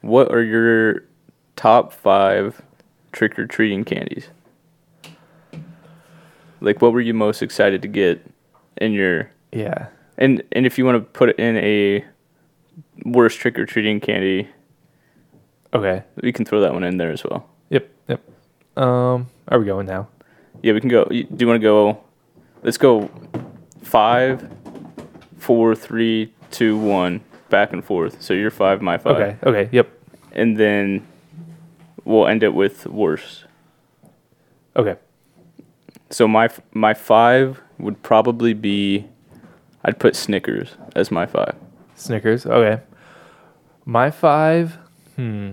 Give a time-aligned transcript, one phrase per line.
[0.00, 1.04] what are your
[1.56, 2.62] top five
[3.12, 4.28] trick or treating candies?
[6.60, 8.24] Like, what were you most excited to get
[8.76, 9.86] in your Yeah.
[10.18, 12.04] and and if you want to put it in a
[13.04, 14.48] worst trick or treating candy,
[15.74, 16.02] Okay.
[16.22, 17.48] we can throw that one in there as well.
[17.70, 17.88] Yep.
[18.08, 18.20] Yep.
[18.76, 20.08] Um, are we going now?
[20.62, 21.04] Yeah, we can go.
[21.04, 21.98] Do you want to go?
[22.62, 23.08] Let's go
[23.82, 24.46] five,
[25.38, 28.22] four, three, two, one, back and forth.
[28.22, 29.16] So you're five, my five.
[29.16, 29.36] Okay.
[29.42, 29.68] Okay.
[29.72, 29.88] Yep.
[30.32, 31.06] And then
[32.04, 33.44] we'll end it with worst.
[34.76, 34.96] Okay.
[36.10, 39.06] So my f- my five would probably be,
[39.84, 41.54] I'd put Snickers as my five.
[41.96, 42.46] Snickers.
[42.46, 42.82] Okay.
[43.84, 44.78] My five.
[45.16, 45.52] Hmm.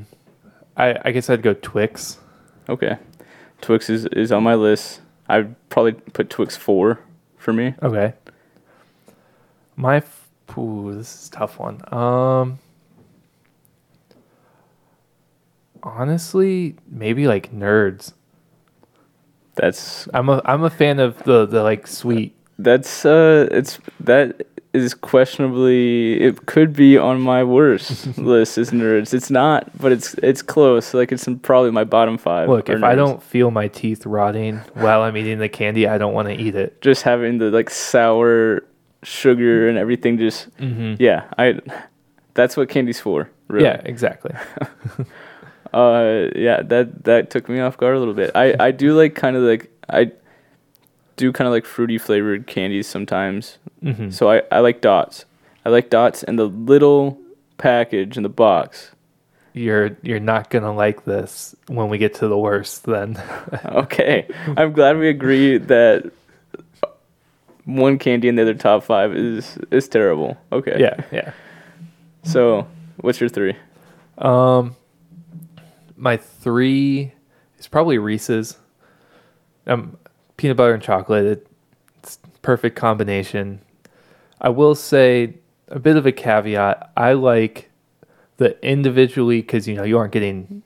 [0.75, 2.19] I I guess I'd go Twix.
[2.69, 2.97] Okay,
[3.61, 5.01] Twix is is on my list.
[5.27, 6.99] I'd probably put Twix four
[7.37, 7.73] for me.
[7.81, 8.13] Okay.
[9.75, 10.03] My.
[10.57, 11.81] Ooh, this is a tough one.
[11.93, 12.59] Um.
[15.83, 18.13] Honestly, maybe like nerds.
[19.55, 22.35] That's I'm a I'm a fan of the the like sweet.
[22.59, 29.13] that's uh it's that is questionably it could be on my worst list as nerds.
[29.13, 30.93] It's not, but it's it's close.
[30.93, 32.49] Like it's in probably my bottom five.
[32.49, 36.13] Look, if I don't feel my teeth rotting while I'm eating the candy, I don't
[36.13, 36.81] want to eat it.
[36.81, 38.63] just having the like sour
[39.03, 40.95] sugar and everything just Mm-hmm.
[41.01, 41.59] yeah, I
[42.33, 43.29] that's what candy's for.
[43.47, 43.65] Really.
[43.65, 44.33] Yeah, exactly.
[45.73, 48.31] Uh, yeah, that that took me off guard a little bit.
[48.33, 50.11] I I do like kind of like I
[51.17, 53.57] do kind of like fruity flavored candies sometimes.
[53.83, 55.25] hmm So I I like dots.
[55.65, 57.19] I like dots and the little
[57.57, 58.91] package in the box.
[59.53, 62.85] You're you're not gonna like this when we get to the worst.
[62.85, 63.21] Then
[63.65, 64.25] Okay,
[64.55, 66.09] I'm glad we agree that
[67.67, 70.37] one candy in the other top five is is terrible.
[70.51, 70.77] Okay.
[70.79, 71.33] yeah, yeah.
[72.23, 73.55] So what's your three?
[74.17, 74.75] Um,
[75.95, 77.11] my three
[77.59, 78.57] is probably Reese's.
[79.67, 79.97] Um,
[80.37, 81.25] peanut butter and chocolate.
[81.25, 81.47] It,
[81.99, 83.59] it's perfect combination.
[84.39, 85.35] I will say
[85.67, 86.91] a bit of a caveat.
[86.95, 87.69] I like
[88.37, 90.63] the individually because you know you aren't getting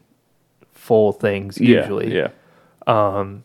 [0.72, 2.14] full things usually.
[2.14, 2.30] Yeah.
[2.88, 3.18] Yeah.
[3.18, 3.44] Um,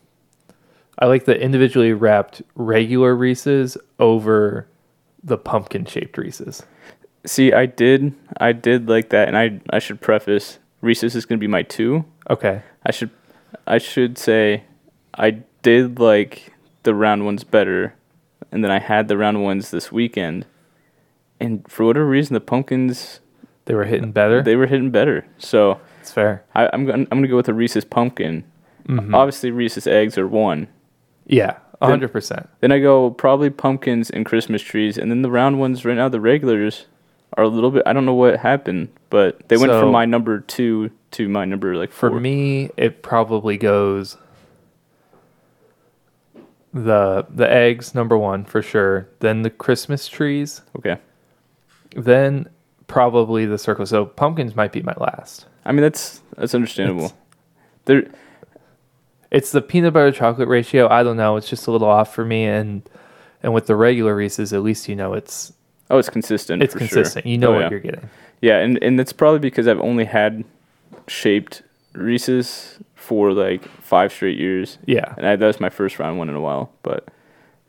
[0.99, 4.67] I like the individually wrapped regular Reese's over
[5.23, 6.63] the pumpkin shaped Reese's.
[7.25, 11.39] See, I did I did like that, and I I should preface Reese's is gonna
[11.39, 12.05] be my two.
[12.29, 12.61] Okay.
[12.85, 13.09] I should
[13.65, 14.63] I should say
[15.15, 16.53] I did like
[16.83, 17.93] the round ones better,
[18.51, 20.45] and then I had the round ones this weekend,
[21.39, 23.19] and for whatever reason the pumpkins
[23.65, 24.41] They were hitting better.
[24.41, 25.25] they were hitting better.
[25.37, 26.43] So It's fair.
[26.55, 28.45] I, I'm gonna I'm gonna go with the Reese's pumpkin.
[28.87, 29.13] Mhm.
[29.13, 30.69] Obviously Reese's eggs are one.
[31.27, 32.49] Yeah, hundred percent.
[32.61, 36.09] Then I go probably pumpkins and Christmas trees, and then the round ones right now
[36.09, 36.85] the regulars
[37.33, 37.83] are a little bit.
[37.85, 41.45] I don't know what happened, but they went So- from my number two to my
[41.45, 44.17] number like For me, it probably goes
[46.73, 49.07] the the eggs number one for sure.
[49.19, 50.61] Then the Christmas trees.
[50.77, 50.97] Okay.
[51.95, 52.49] Then
[52.87, 53.85] probably the circle.
[53.85, 55.45] So pumpkins might be my last.
[55.65, 57.13] I mean that's that's understandable.
[57.85, 58.09] there
[59.31, 60.87] It's the peanut butter chocolate ratio.
[60.89, 61.35] I don't know.
[61.37, 62.45] It's just a little off for me.
[62.45, 62.87] And
[63.43, 65.53] and with the regular Reese's, at least you know it's
[65.89, 66.61] Oh, it's consistent.
[66.63, 67.23] it's consistent.
[67.25, 67.31] Sure.
[67.31, 67.69] You know Oh, what yeah.
[67.69, 68.09] you're getting.
[68.41, 70.43] Yeah, and and that's probably because I've only had
[71.07, 75.13] shaped Reese's for like five straight years, Yeah.
[75.17, 76.71] and I, that was my first round one in a while.
[76.83, 77.07] But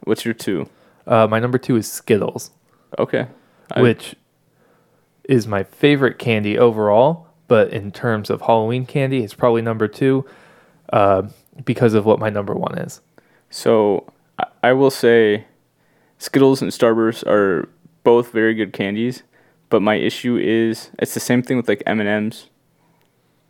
[0.05, 0.69] what's your two?
[1.07, 2.51] Uh, my number two is Skittles.
[2.99, 3.27] Okay,
[3.73, 4.15] I- which
[5.25, 7.27] is my favorite candy overall.
[7.47, 10.27] But in terms of Halloween candy, it's probably number two
[10.93, 11.23] uh,
[11.65, 13.01] because of what my number one is.
[13.51, 14.05] so
[14.63, 15.47] I, will say,
[16.19, 17.69] Skittles and Starburst are
[18.05, 19.23] both very good candies,
[19.69, 22.49] but my issue is it's the same thing with like M and M's.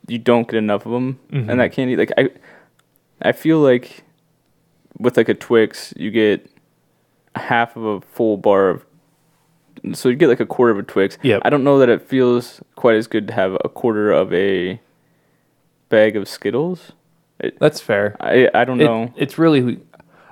[0.06, 1.50] You don't get enough of them, Mhm.
[1.50, 2.30] and that candy like I,
[3.20, 4.04] I feel like
[4.98, 6.48] with like a Twix, you get
[7.34, 8.86] half of a full bar of.
[9.92, 11.18] So you get like a quarter of a Twix.
[11.22, 11.42] Yep.
[11.44, 14.80] I don't know that it feels quite as good to have a quarter of a
[15.91, 16.92] bag of Skittles.
[17.60, 18.16] That's fair.
[18.20, 19.12] I I don't It- know.
[19.16, 19.78] it's really,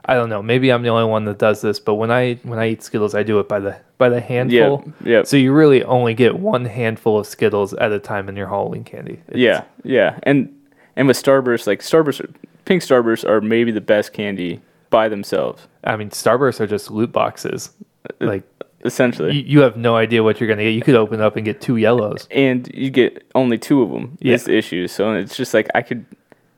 [0.05, 0.43] I don't know.
[0.43, 3.15] Maybe I'm the only one that does this, but when I when I eat Skittles,
[3.15, 4.85] I do it by the by the handful.
[5.05, 8.49] yeah, So you really only get one handful of Skittles at a time in your
[8.49, 9.15] Halloween candy.
[9.29, 10.19] It's- yeah, yeah.
[10.25, 10.53] And
[10.97, 12.27] and with Starburst, like Starburst,
[12.65, 14.61] pink Starburst are maybe the best candy
[14.91, 15.67] by themselves.
[15.85, 17.71] I mean, Starbursts are just loot boxes.
[18.09, 18.43] Uh, like
[18.85, 19.35] Essentially.
[19.37, 20.71] you, you have no idea what you're gonna get.
[20.75, 22.29] You could open up and get two yellows.
[22.31, 24.17] and you get only two of them.
[24.21, 24.35] Yeah.
[24.35, 24.87] Is the issue.
[24.89, 26.05] So it's just like I could,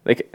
[0.08, 0.34] like,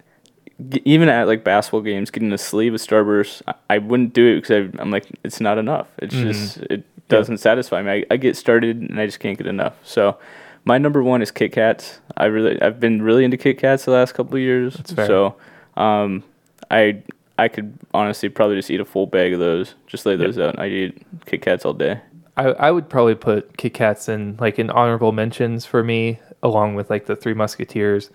[0.69, 4.25] g- even at like basketball games, getting a sleeve of Starburst, I, I wouldn't do
[4.27, 5.87] it because I'm like, it's not enough.
[5.97, 6.23] It's Mhm.
[6.31, 7.91] just it doesn't satisfy me.
[7.91, 9.73] I, I get started and I just can't get enough.
[9.83, 10.17] So
[10.65, 11.99] My number one is Kit Kats.
[12.15, 14.75] I really, I've been really into Kit Kats the last couple of years.
[14.75, 15.07] That's fair.
[15.07, 15.35] So,
[15.75, 16.23] um,
[16.71, 17.03] I,
[17.37, 19.75] I could honestly probably just eat a full bag of those.
[19.87, 20.57] Just lay those out.
[20.57, 21.99] I eat Kit Kats all day.
[22.37, 26.75] I, I would probably put Kit Kats in like in honorable mentions for me, along
[26.75, 28.09] with like the Three Musketeers.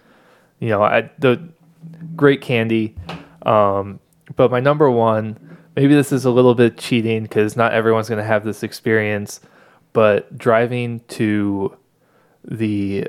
[0.61, 1.41] You know, I, the
[2.17, 2.95] great candy.
[3.43, 4.01] Um,
[4.37, 5.39] but my number one,
[5.77, 9.41] maybe this is a little bit cheating because not everyone's going to have this experience,
[9.93, 11.77] but driving to
[12.45, 13.07] the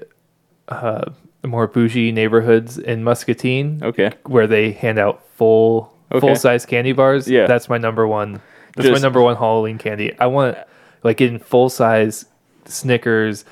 [0.67, 1.11] uh,
[1.45, 4.11] more bougie neighborhoods in Muscatine, Okay.
[4.25, 6.19] where they hand out full Okay.
[6.19, 7.27] full size candy bars.
[7.29, 7.45] Yeah.
[7.47, 8.41] that's my number one.
[8.75, 10.17] That's my number one Halloween candy.
[10.19, 10.57] I want
[11.03, 12.25] like in full size
[12.65, 13.45] Snickers,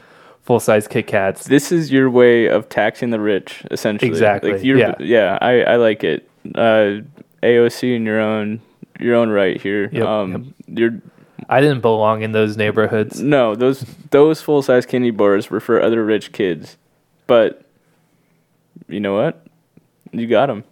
[0.48, 1.44] full size Kit Kats.
[1.44, 4.10] This is your way of taxing the rich, essentially.
[4.10, 4.96] Exactly, Like yeah.
[4.98, 5.38] yeah.
[5.42, 6.28] I, I like it.
[6.56, 7.02] Uh,
[7.44, 8.62] AOC in your own,
[8.98, 9.90] your own right here.
[9.92, 11.02] Yep, um, you're
[11.50, 13.22] I didn't belong in those neighborhoods.
[13.22, 16.78] no those those full size candy bars were for other rich kids,
[17.28, 17.64] but
[18.88, 19.46] you know what?
[20.14, 20.64] You got them.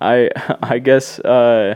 [0.00, 0.30] I
[0.62, 1.74] I guess uh,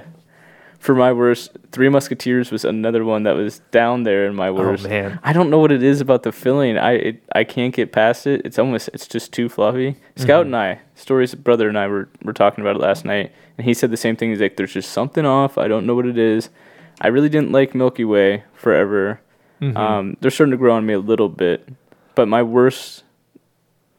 [0.83, 4.85] for my worst, Three Musketeers was another one that was down there in my worst.
[4.85, 6.77] Oh man, I don't know what it is about the filling.
[6.77, 8.43] I it, I can't get past it.
[8.45, 9.95] It's almost it's just too fluffy.
[10.17, 13.65] Scout and I, Story's brother and I were were talking about it last night, and
[13.65, 14.31] he said the same thing.
[14.31, 15.57] He's like, "There's just something off.
[15.57, 16.51] I don't know what it is."
[17.01, 19.21] I really didn't like Milky Way forever.
[19.61, 19.77] Mhm.
[19.77, 21.69] Um, they're starting to grow on me a little bit,
[22.17, 23.05] but my worst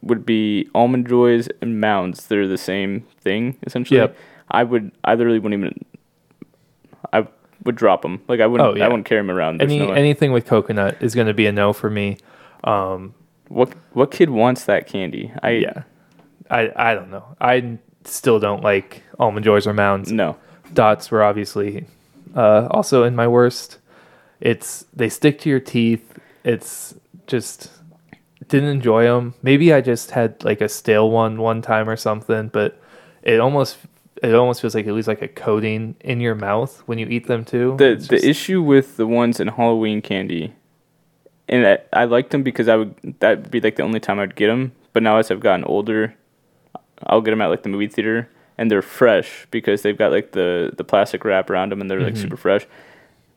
[0.02, 2.28] would be almond joys and mounds.
[2.28, 4.02] They're the same thing essentially.
[4.02, 4.18] Yep.
[4.52, 4.92] I would.
[5.06, 5.86] I literally wouldn't even.
[7.12, 7.28] I
[7.64, 8.22] would drop them.
[8.28, 8.70] Like I wouldn't.
[8.70, 8.86] Oh, yeah.
[8.86, 9.60] I wouldn't carry them around.
[9.60, 9.98] There's any no way.
[9.98, 12.18] anything with coconut is going to be a no for me.
[12.64, 13.14] Um,
[13.50, 15.32] What what kid wants that candy?
[15.42, 15.84] I yeah,
[16.50, 17.36] I I don't know.
[17.42, 20.12] I still don't like almond joys or mounds.
[20.12, 20.38] no.
[20.74, 21.86] Dots were obviously
[22.36, 23.78] uh, also in my worst.
[24.42, 26.18] It's they stick to your teeth.
[26.44, 26.96] It's
[27.28, 27.70] just
[28.48, 29.36] didn't enjoy them.
[29.44, 32.82] Maybe I just had like a stale one one time or something, but
[33.22, 33.78] it almost
[34.24, 37.28] it almost feels like it leaves like a coating in your mouth when you eat
[37.28, 37.76] them too.
[37.78, 40.54] The It's the just- issue with the ones in Halloween candy,
[41.50, 44.20] and I, I liked them because I would that would be like the only time
[44.20, 44.72] I'd get them.
[44.94, 46.16] But now as I've gotten older,
[47.06, 50.32] I'll get them at like the movie theater, and they're fresh because they've got like
[50.32, 52.18] the the plastic wrap around them, and they're like Mhm.
[52.22, 52.66] super fresh.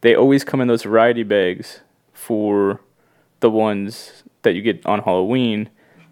[0.02, 1.80] They always come in those variety bags
[2.12, 2.80] for
[3.40, 5.68] the ones that you get on Halloween.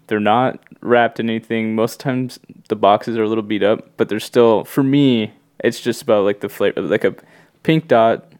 [0.07, 1.75] They're not wrapped in anything.
[1.75, 2.39] Most times
[2.69, 5.33] the boxes are a little beat up, but they're still for me.
[5.59, 7.15] It's just about like the flavor, like a
[7.63, 8.31] pink dot,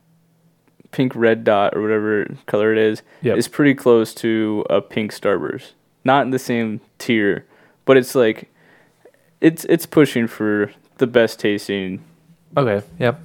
[0.91, 3.01] pink red dot or whatever color it is.
[3.21, 3.37] Yep.
[3.37, 5.71] is pretty close to a pink Starburst.
[6.03, 7.45] Not in the same tier,
[7.85, 8.51] but it's like
[9.41, 12.03] it's it's pushing for the best tasting.
[12.55, 13.19] Okay, yep.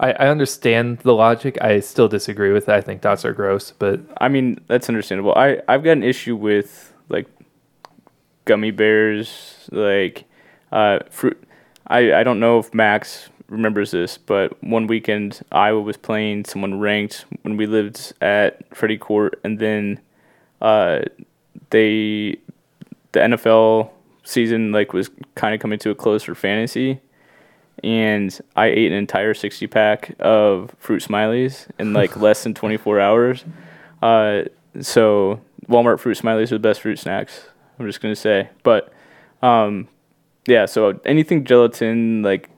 [0.00, 1.58] I, I understand the logic.
[1.60, 2.72] I still disagree with it.
[2.72, 5.34] I think dots are gross, but I mean, that's understandable.
[5.34, 6.87] I I've got an issue with
[8.48, 10.24] gummy bears, like
[10.72, 11.40] uh, fruit.
[11.86, 16.80] I I don't know if Max remembers this, but one weekend Iowa was playing someone
[16.80, 20.00] ranked when we lived at Freddie Court, and then
[20.60, 21.00] uh,
[21.70, 22.36] they
[23.12, 23.90] the NFL
[24.24, 27.00] season like was kind of coming to a close for fantasy.
[27.84, 32.78] And I ate an entire sixty pack of fruit smileys in like less than twenty
[32.78, 33.44] four hours.
[34.02, 34.44] Uh,
[34.80, 37.42] so Walmart fruit smileys are the best fruit snacks.
[37.78, 38.92] I'm just gonna say, but
[39.42, 39.88] um,
[40.46, 40.66] yeah.
[40.66, 42.50] So anything gelatin like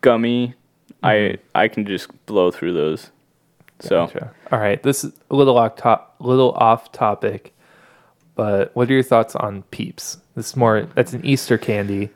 [0.00, 0.54] gummy,
[1.02, 3.10] I I can just blow through those.
[3.80, 4.32] So Gotcha.
[4.50, 4.82] all right.
[4.82, 7.54] This is a little off top, little off topic,
[8.34, 10.18] but what are your thoughts on Peeps?
[10.34, 12.10] This is more that's an Easter candy.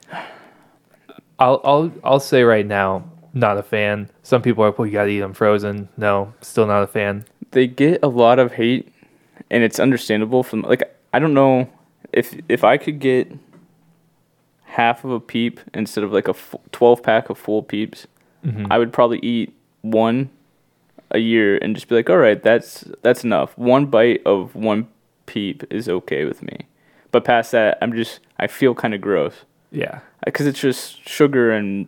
[1.39, 4.11] I'll I'll I'll say right now, not a fan.
[4.23, 5.89] Some people are, like, well, you gotta eat them frozen.
[5.97, 7.25] No, still not a fan.
[7.53, 8.93] they get a lot of hate,
[9.51, 10.43] and it's understandable.
[10.43, 11.69] From like I don't know
[12.13, 13.31] if if I could get
[14.65, 18.07] half of a peep instead of like a f- twelve pack of full peeps,
[18.45, 18.67] Mhm.
[18.71, 20.31] I would probably eat one
[21.11, 23.57] a year and just be like, all right, that's that's enough.
[23.59, 24.89] One bite of one
[25.27, 26.67] peep is okay with me,
[27.11, 29.35] but past that, I'm just I feel kind of gross
[29.71, 31.87] yeah, because it's just sugar and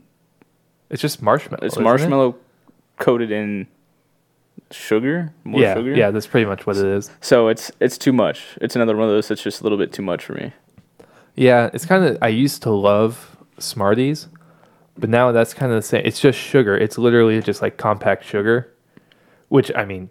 [0.90, 1.62] it's just marshmallow.
[1.64, 1.84] it's isn't it?
[1.84, 2.36] marshmallow
[2.98, 3.66] coated in
[4.70, 5.94] sugar, more yeah, sugar.
[5.94, 7.10] yeah, that's pretty much what it is.
[7.20, 8.56] So it's it's too much.
[8.60, 10.52] It's another one of those that's just a little bit too much for me.
[11.34, 12.18] Yeah, it's kind of.
[12.22, 14.28] I used to love Smarties,
[14.96, 16.02] but now that's kind of the same.
[16.04, 16.76] It's just sugar.
[16.76, 18.72] It's literally just like compact sugar,
[19.48, 20.10] which I mean,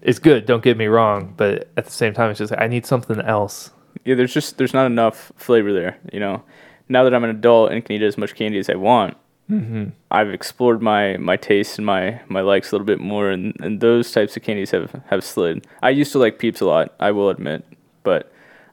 [0.00, 0.46] it's good.
[0.46, 3.70] Don't get me wrong, but at the same time, it's just I need something else.
[4.04, 5.98] Yeah, there's just there's not enough flavor there.
[6.12, 6.42] You know,
[6.88, 9.16] now that I'm an adult and can eat as much candy as I want,
[9.52, 9.84] Mm-hmm.
[10.10, 13.80] I've explored my my taste and my my likes a little bit more, and, and
[13.80, 15.66] those types of candies have have slid.
[15.82, 16.94] I used to like Peeps a lot.
[16.98, 17.64] I will admit,
[18.02, 18.32] but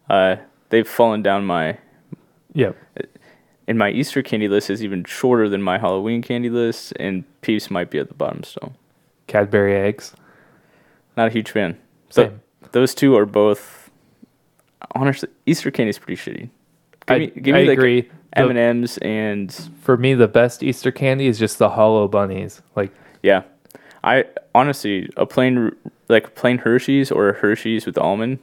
[0.10, 0.38] Uh,
[0.70, 1.78] they've fallen down my
[2.54, 2.76] Yep.
[3.68, 7.70] and my Easter candy list is even shorter than my Halloween candy list, and Peeps
[7.70, 8.74] might be at the bottom still.
[9.28, 10.16] Cadbury eggs.
[11.16, 11.78] Not a huge fan.
[12.10, 12.42] So Same.
[12.72, 13.92] those two are both
[14.96, 16.50] honestly Easter candy is pretty shitty.
[17.06, 18.10] Give I, me, give I me agree.
[18.34, 22.62] M and M's and for me, the best Easter candy is just the hollow bunnies.
[22.76, 22.92] Like
[23.24, 23.44] yeah,
[24.04, 25.76] I honestly a plain
[26.08, 28.40] like plain Hershey's or a Hershey's with almond.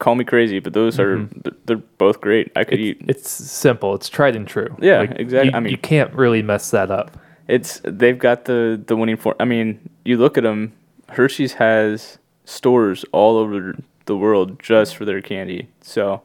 [0.00, 2.50] Call me crazy, but those are th- they're both great.
[2.56, 3.08] I could it's, eat.
[3.08, 3.94] it's simple.
[3.94, 4.76] It's tried and true.
[4.80, 7.16] Yeah, Like, exact- You, I mean- you can't really mess that up.
[7.46, 9.34] It's they've got the the winning for.
[9.40, 10.72] I mean, you look at them.
[11.10, 15.68] Hershey's has stores all over the world just for their candy.
[15.80, 16.22] So,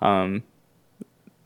[0.00, 0.42] um,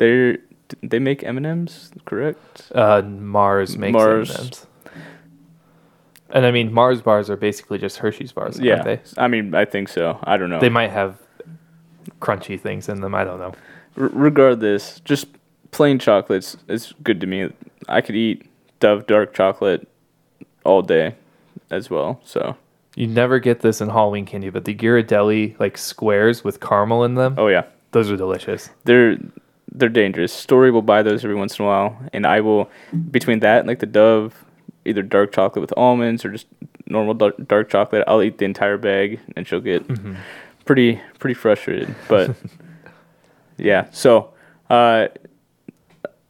[0.00, 0.38] they
[0.82, 2.70] they make M and M's, correct?
[2.74, 4.30] Uh, Mars makes Mars.
[4.36, 4.66] M&Ms.
[6.30, 9.00] And I mean, Mars bars are basically just Hershey's bars, aren't Yeah, they?
[9.18, 10.18] I mean, I think so.
[10.22, 10.60] I don't know.
[10.60, 11.18] They might have
[12.20, 13.14] crunchy things in them.
[13.16, 13.52] I don't know.
[13.98, 15.26] R- regardless, just
[15.72, 17.50] plain chocolates is good to me.
[17.88, 18.46] I could eat
[18.78, 19.88] Dove dark chocolate
[20.64, 21.16] all day,
[21.70, 22.20] as well.
[22.24, 22.56] So,
[22.94, 27.14] You never get this in Halloween candy, but the Ghirardelli like squares with caramel in
[27.16, 28.70] them, oh yeah, those are delicious.
[28.84, 29.18] they're
[29.72, 30.32] they're dangerous.
[30.32, 32.70] Story will buy those every once in a while, and I will
[33.10, 34.44] between that and like the Dove,
[34.84, 36.46] either dark chocolate with almonds or just
[36.86, 38.04] normal dark, dark chocolate.
[38.06, 39.84] I'll eat the entire bag, and she'll get
[40.64, 41.94] pretty pretty frustrated.
[42.08, 42.34] But
[43.56, 44.32] yeah, so
[44.68, 45.08] uh,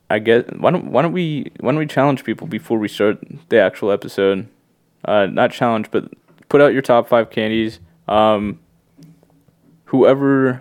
[0.09, 3.19] I guess why don't why don't we why don't we challenge people before we start
[3.49, 4.49] the actual episode?
[5.05, 6.13] Uh, not challenge, but
[6.49, 7.81] put out your top five candies.
[8.07, 8.61] Um,
[9.85, 10.61] whoever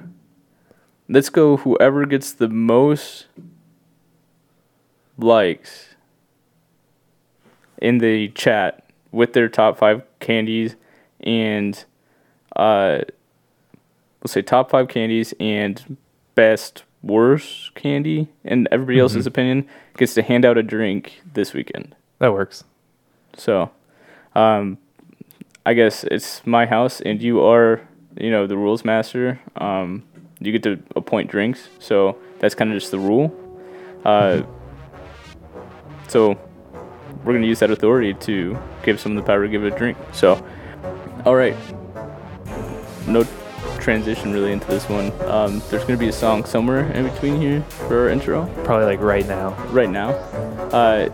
[1.09, 3.25] let's go whoever gets the most
[5.17, 5.95] likes
[7.81, 10.75] in the chat with their top five candies
[11.21, 11.83] and
[12.55, 12.99] uh
[14.21, 15.97] let's say top five candies and
[16.35, 21.95] best worst candy in everybody else's opinion gets to hand out a drink this weekend.
[22.19, 22.63] That works.
[23.35, 23.71] so
[24.35, 24.77] um
[25.65, 27.81] i guess it's my house and you are
[28.19, 29.39] you know the rules master.
[29.55, 30.03] Um
[30.41, 33.33] you get to appoint drinks so that's kind of just the rule
[34.05, 34.41] uh
[36.07, 36.39] so
[37.23, 39.77] we're going to use that authority to give someone the power to give it a
[39.77, 40.43] drink so
[41.25, 41.55] all right
[43.07, 43.25] no
[43.79, 47.39] transition really into this one um there's going to be a song somewhere in between
[47.39, 49.53] here for our intro Probably like right now.
[49.71, 50.09] right now.
[50.71, 51.09] Uh,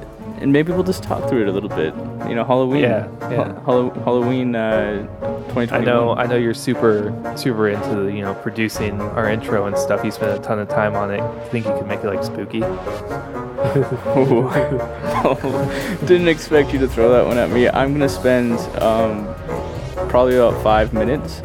[0.46, 1.92] and maybe we'll just talk through it a little bit.
[2.30, 2.84] You know, Halloween.
[2.84, 3.52] Yeah, yeah.
[3.52, 5.08] Ha- Hallow- Halloween uh,
[5.56, 5.74] 2021.
[5.74, 9.75] I know, I know you're super, super into the, you know producing our intro and
[9.75, 10.06] stuff.
[10.06, 11.24] You spent a ton of time on it.
[11.50, 12.60] Think you could make it like spooky?
[16.06, 17.68] Didn't expect you to throw that one at me.
[17.68, 19.25] I'm gonna spend um,
[20.10, 21.40] probably about five minutes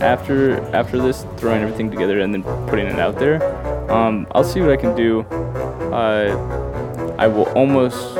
[0.00, 3.42] after after this throwing everything together and then putting it out there.
[3.90, 5.22] Um, I'll see what I can do.
[5.92, 8.16] Uh, I will almost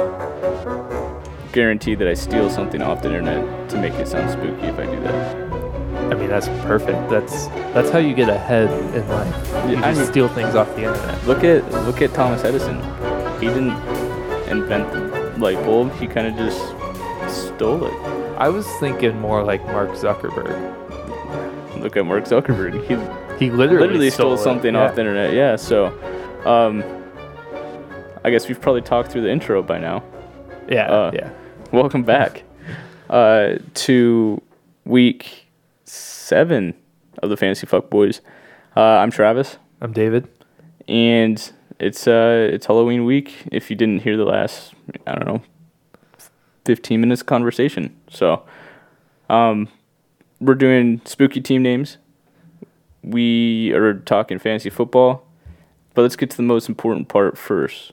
[1.55, 4.85] guarantee that I steal something off the internet to make it sound spooky if I
[4.87, 5.45] do that.
[6.13, 7.09] I mean, that's perfect.
[7.09, 9.71] That's that's how you get ahead in life.
[9.71, 11.25] You I just mean- steal things off the internet.
[11.27, 12.77] Look at look at Thomas Edison.
[13.41, 13.77] He didn't
[14.49, 15.93] invent the light bulb.
[15.95, 16.61] He kind of just
[17.47, 17.93] stole it.
[18.37, 20.51] I was thinking more like Mark Zuckerberg.
[21.81, 22.75] Look at Mark Zuckerberg.
[22.89, 22.97] He
[23.47, 24.39] He literally, literally stole, it.
[24.39, 24.83] something Yeah.
[24.83, 25.33] off the internet.
[25.35, 25.57] Yeah.
[25.57, 25.87] So,
[26.45, 26.83] um,
[28.25, 30.03] I guess we've probably talked through the intro by now.
[30.69, 31.29] Yeah, Uh, yeah.
[31.75, 32.45] Welcome back
[33.11, 34.40] uh, to
[34.85, 35.47] week
[35.85, 36.75] seven
[37.21, 38.21] of the Fantasy Fuck Boys.
[38.76, 39.57] Uh, I'm Travis.
[39.81, 40.28] I'm David.
[40.87, 43.49] and it's uh it's Halloween week.
[43.50, 44.73] If you didn't hear the last,
[45.04, 45.43] I don't know,
[46.64, 47.97] fifteen minutes conversation.
[48.09, 48.45] So,
[49.28, 49.66] um,
[50.40, 51.97] we're doing spooky team names.
[53.02, 55.26] We are talking fantasy football,
[55.95, 57.90] but let's get to the most important part first.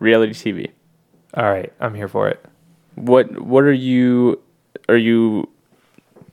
[0.00, 0.72] Reality TV.
[1.38, 2.44] All right, I'm here for it.
[2.96, 4.40] What what are you
[4.88, 5.48] are you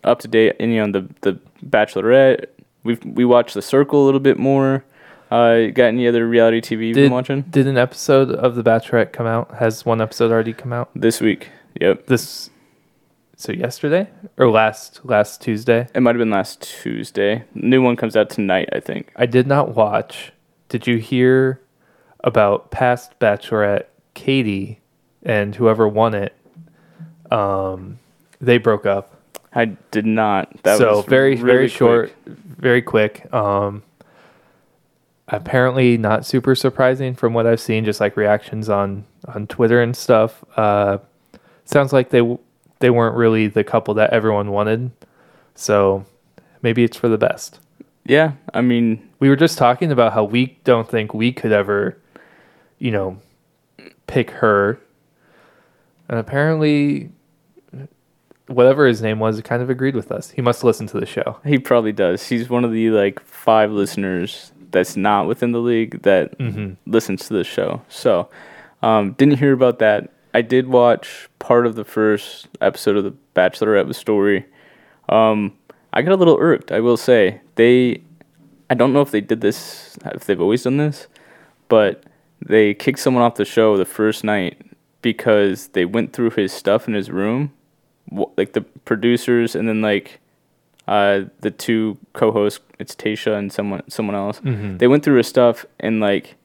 [0.03, 2.47] up to date any on the the Bachelorette?
[2.83, 4.83] We've we watched The Circle a little bit more.
[5.29, 9.11] Uh, got any other reality TV you've been watching did an episode of The Bachelorette
[9.11, 9.55] come out?
[9.55, 10.89] Has one episode already come out?
[10.95, 11.49] this week?
[11.81, 12.49] Yep, This
[13.37, 15.87] so yesterday or last last Tuesday?
[15.93, 17.43] it might have been last Tuesday.
[17.53, 19.11] New one comes out tonight, I think.
[19.15, 20.31] I did not watch.
[20.69, 21.61] Did you hear
[22.23, 23.85] about past Bachelorette
[24.15, 24.79] Katie
[25.25, 26.35] and whoever won it?
[27.31, 27.99] Um,
[28.39, 29.11] they broke up.
[29.53, 30.51] I did not.
[30.63, 31.71] That so was very really very quick.
[31.77, 33.33] short, very quick.
[33.33, 33.83] Um,
[35.27, 39.95] apparently not super surprising from what I've seen, just like reactions on on Twitter and
[39.95, 40.43] stuff.
[40.55, 40.99] Uh,
[41.65, 42.37] sounds like they
[42.79, 44.91] they weren't really the couple that everyone wanted.
[45.55, 46.05] So
[46.61, 47.59] maybe it's for the best.
[48.05, 51.97] Yeah, I mean, We were just talking about how we don't think we could ever,
[52.77, 53.19] you know,
[54.05, 54.79] pick her.
[56.09, 57.09] And apparently,
[58.47, 60.29] whatever his name was, kind of agreed with us.
[60.31, 61.37] He must listen to the show.
[61.45, 62.27] he probably does.
[62.27, 66.73] He's one of the like five listeners that's not within the league that Mm-hmm.
[66.91, 67.81] listens to the show.
[67.89, 68.29] So,
[68.81, 70.11] um, didn't hear about that.
[70.33, 74.45] I did watch part of the first episode of the Bachelorette Story.
[75.07, 75.53] Um,
[75.93, 76.71] I got a little irked.
[76.71, 78.01] I will say they.
[78.69, 81.07] I don't know if they did this, if they've always done this,
[81.69, 82.03] but
[82.45, 84.59] they kicked someone off the show the first night
[85.05, 87.51] because they went through his stuff in his room,
[88.37, 90.19] like the producers, and then like
[90.87, 92.59] uh, the two co-hosts.
[92.79, 94.77] It's Tayshia and someone someone else Mm-hmm.
[94.77, 96.35] they went through his stuff and like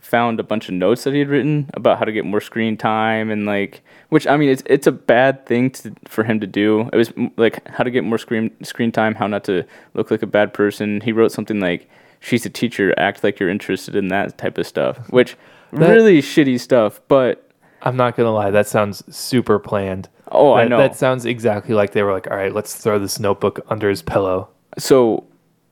[0.00, 2.76] found a bunch of notes that he had written about how to get more screen
[2.76, 6.46] time and like which I mean it's it's a bad thing to for him to
[6.46, 6.88] do.
[6.92, 10.22] It was like how to get more screen screen time, how not to look like
[10.22, 11.00] a bad person.
[11.00, 11.88] He wrote something like
[12.20, 15.36] she's a teacher, act like you're interested in that type of stuff, which
[15.72, 17.45] That- really shitty stuff, but
[17.86, 20.08] I'm not gonna lie, that sounds super planned.
[20.32, 20.76] oh, I know.
[20.78, 24.02] That sounds exactly like they were like, all right, let's throw this notebook under his
[24.02, 24.48] pillow.
[24.78, 25.24] so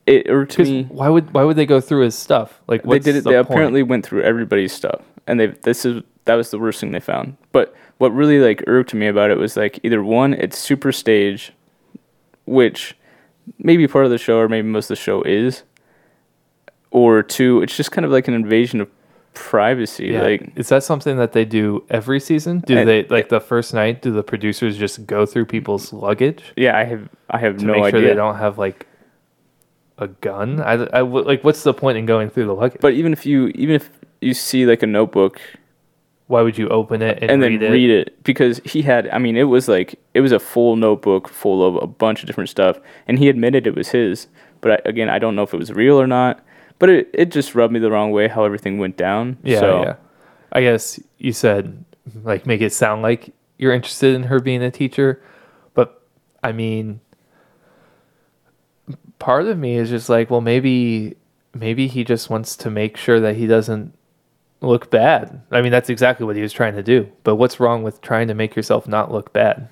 [0.07, 0.83] it irked 'Cause me.
[0.89, 2.61] why would why would they go through his stuff?
[2.67, 3.23] Like they did it.
[3.23, 3.49] the They point?
[3.49, 6.99] apparently went through everybody's stuff, and they this is that was the worst thing they
[6.99, 7.37] found.
[7.51, 11.53] But what really like irked me about it was like either one, it's super stage,
[12.45, 12.95] which
[13.59, 15.63] maybe part of the show or maybe most of the show is,
[16.91, 18.89] or two, it's just kind of like an invasion of
[19.35, 20.07] privacy.
[20.07, 20.21] Yeah.
[20.23, 22.59] Like is that something that they do every season?
[22.65, 24.01] Do And- they like the first night?
[24.01, 27.73] Do the producers just go through people's luggage yeah, I have I have to no
[27.73, 28.09] make sure idea.
[28.09, 28.87] they don't have like
[29.97, 30.59] a gun?
[30.61, 32.81] I, I would- like what's the point in going through the luggage?
[32.81, 33.89] but even if you even if
[34.21, 35.39] you see like a notebook
[36.27, 37.71] Why would you open it and, and, then read it?
[37.71, 41.29] read it because he had i mean it was like it was a full notebook
[41.29, 44.27] full of a bunch of different stuff and he admitted it was his
[44.61, 46.43] but I, again i don't know if it was real or not
[46.79, 49.83] but it, it just rubbed me the wrong way how everything went down Yeah, so
[49.83, 49.95] yeah.
[50.51, 51.83] I guess you said
[52.23, 55.21] like make it sound like you're interested in her being a teacher,
[55.73, 56.01] but
[56.43, 56.99] I mean
[59.19, 61.15] part of me is just like, well maybe
[61.53, 63.93] maybe he just wants to make sure that he doesn't
[64.61, 65.41] look bad.
[65.51, 67.11] I mean that's exactly what he was trying to do.
[67.23, 69.69] But what's wrong with trying to make yourself not look bad?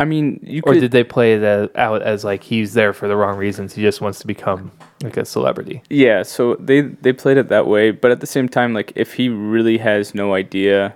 [0.00, 3.06] I mean you Or could did they play that out as like he's there for
[3.08, 3.74] the wrong reasons?
[3.74, 4.70] He just wants to become
[5.02, 5.82] like a celebrity.
[5.90, 9.14] yeah so they they played it that way but at the same time like if
[9.14, 10.94] he really has no idea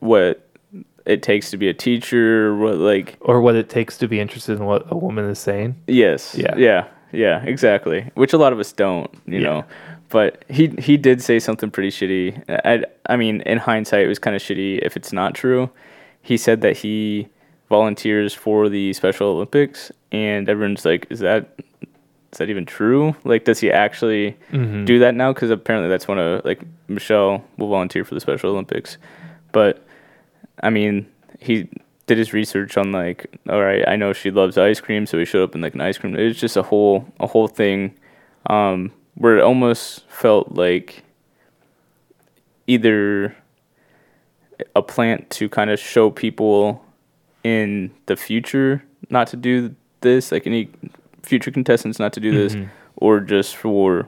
[0.00, 0.44] what
[1.06, 4.58] it takes to be a teacher what like Or what it takes to be interested
[4.58, 5.76] in what a woman is saying.
[5.86, 6.34] Yes.
[6.34, 6.54] Yeah.
[6.56, 6.86] Yeah.
[7.12, 7.42] Yeah.
[7.44, 8.10] Exactly.
[8.14, 9.44] Which a lot of us don't, you Yeah.
[9.48, 9.64] know.
[10.10, 12.42] But he he did say something pretty shitty.
[12.64, 15.70] I I mean, in hindsight, it was kind of shitty if it's not true.
[16.22, 17.28] He said that he
[17.68, 21.58] volunteers for the Special Olympics, and everyone's like, "Is that
[22.32, 23.16] is that even true?
[23.24, 24.84] Like, does he actually Mhm.
[24.84, 25.32] do that now?
[25.32, 28.98] Because apparently that's one of like Michelle will volunteer for the Special Olympics,
[29.52, 29.82] but
[30.62, 31.06] I mean,
[31.40, 31.68] he
[32.06, 35.24] did his research on like, all right, I know she loves ice cream, so he
[35.24, 36.16] showed up in like an ice cream.
[36.16, 37.94] It was just a whole a whole thing,
[38.50, 41.02] um, where it almost felt like
[42.66, 43.34] either
[44.74, 46.84] a plant to kind of show people
[47.44, 50.68] in the future not to do this, like any
[51.22, 52.68] future contestants not to do this, Mhm.
[52.96, 54.06] or just for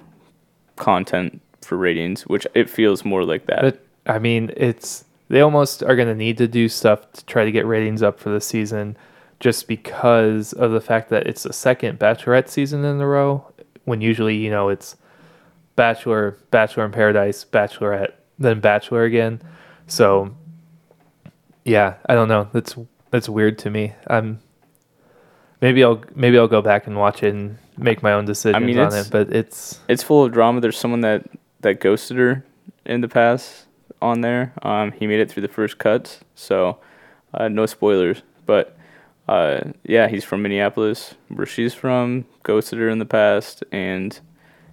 [0.77, 3.61] content for ratings, which it feels more like that.
[3.62, 7.45] But I mean, it's they almost are going to need to do stuff to try
[7.45, 8.97] to get ratings up for the season,
[9.38, 13.45] just because of the fact that it's the second Bachelorette season in a row.
[13.85, 14.97] When usually, you know, it's
[15.77, 19.40] Bachelor, Bachelor in Paradise, Bachelorette, then Bachelor again.
[19.87, 20.35] So,
[21.64, 22.49] yeah, I don't know.
[22.53, 22.77] That's
[23.11, 23.94] that's weird to me.
[24.07, 24.40] I'm
[25.61, 28.79] maybe I'll maybe I'll go back and watch it and make my own decisions mean,
[28.79, 29.09] on it.
[29.11, 30.61] But it's it's full of drama.
[30.61, 31.29] There's someone that
[31.61, 32.44] that ghosted her
[32.85, 33.66] in the past
[34.01, 34.53] on there.
[34.62, 36.79] Um, he made it through the first cuts, so
[37.35, 38.23] uh, no spoilers.
[38.46, 38.77] But
[39.29, 42.27] uh, yeah, he's from Minneapolis, where she's from.
[42.42, 44.18] Ghosted her in the past, and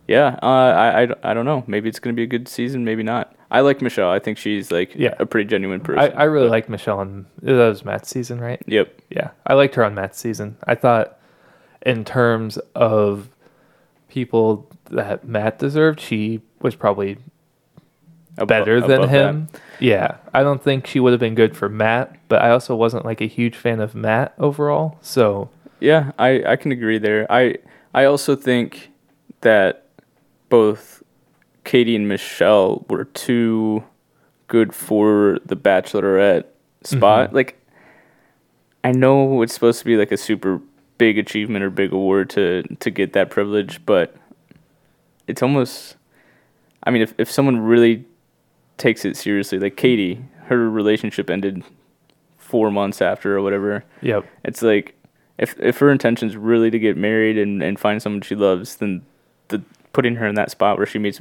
[0.07, 1.63] yeah, uh, I, I I don't know.
[1.67, 2.85] Maybe it's gonna be a good season.
[2.85, 3.35] Maybe not.
[3.49, 4.09] I like Michelle.
[4.11, 5.13] I think she's like Yeah.
[5.19, 5.99] a pretty genuine person.
[5.99, 8.61] I, I really like Michelle on that was Matt's season, right?
[8.67, 9.01] Yep.
[9.09, 10.57] Yeah, I liked her on Matt's season.
[10.65, 11.17] I thought,
[11.85, 13.29] in terms of
[14.09, 17.17] people that Matt deserved, she was probably
[18.47, 19.29] better than above that.
[19.29, 19.47] him.
[19.79, 23.05] Yeah, I don't think she would have been good for Matt, but I also wasn't
[23.05, 24.97] like a huge fan of Matt overall.
[25.01, 27.25] So Yeah, I, I can agree there.
[27.31, 27.55] I
[27.93, 28.89] I also think
[29.41, 29.85] that
[30.49, 30.96] both
[31.67, 33.83] Katie and Michelle were too
[34.47, 36.45] good for the Bachelorette
[36.85, 37.31] spot.
[37.31, 37.33] Mhm.
[37.33, 37.59] Like,
[38.85, 40.61] I know it's supposed to be like a super
[40.97, 44.15] big achievement or big award to to get that privilege, but
[45.27, 45.97] it's almost.
[46.83, 48.05] I mean, if if someone really
[48.77, 51.63] takes it seriously, like Katie, her relationship ended
[52.37, 53.83] four months after or whatever.
[54.01, 54.25] Yep.
[54.45, 54.95] It's like
[55.37, 58.77] if if her intention is really to get married and, and find someone she loves,
[58.77, 59.01] then
[59.49, 61.19] the putting her in that spot where she meets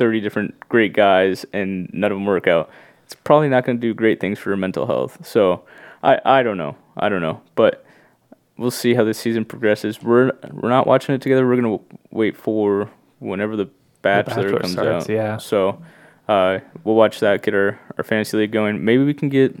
[0.00, 2.70] thirty different great guys and none of them work out,
[3.04, 5.24] it's probably not going to do great things for her mental health.
[5.26, 5.62] So
[6.02, 7.84] I I don't know I don't know, but
[8.56, 10.02] we'll see how this season progresses.
[10.02, 11.46] We're we're not watching it together.
[11.46, 11.78] We're gonna
[12.10, 13.68] wait for whenever the
[14.02, 15.12] Bachelor, Bachelor comes starts, out.
[15.12, 15.36] yeah.
[15.36, 15.82] So
[16.28, 17.42] uh, we'll watch that.
[17.42, 18.84] Get our our fantasy league going.
[18.84, 19.54] Maybe we can get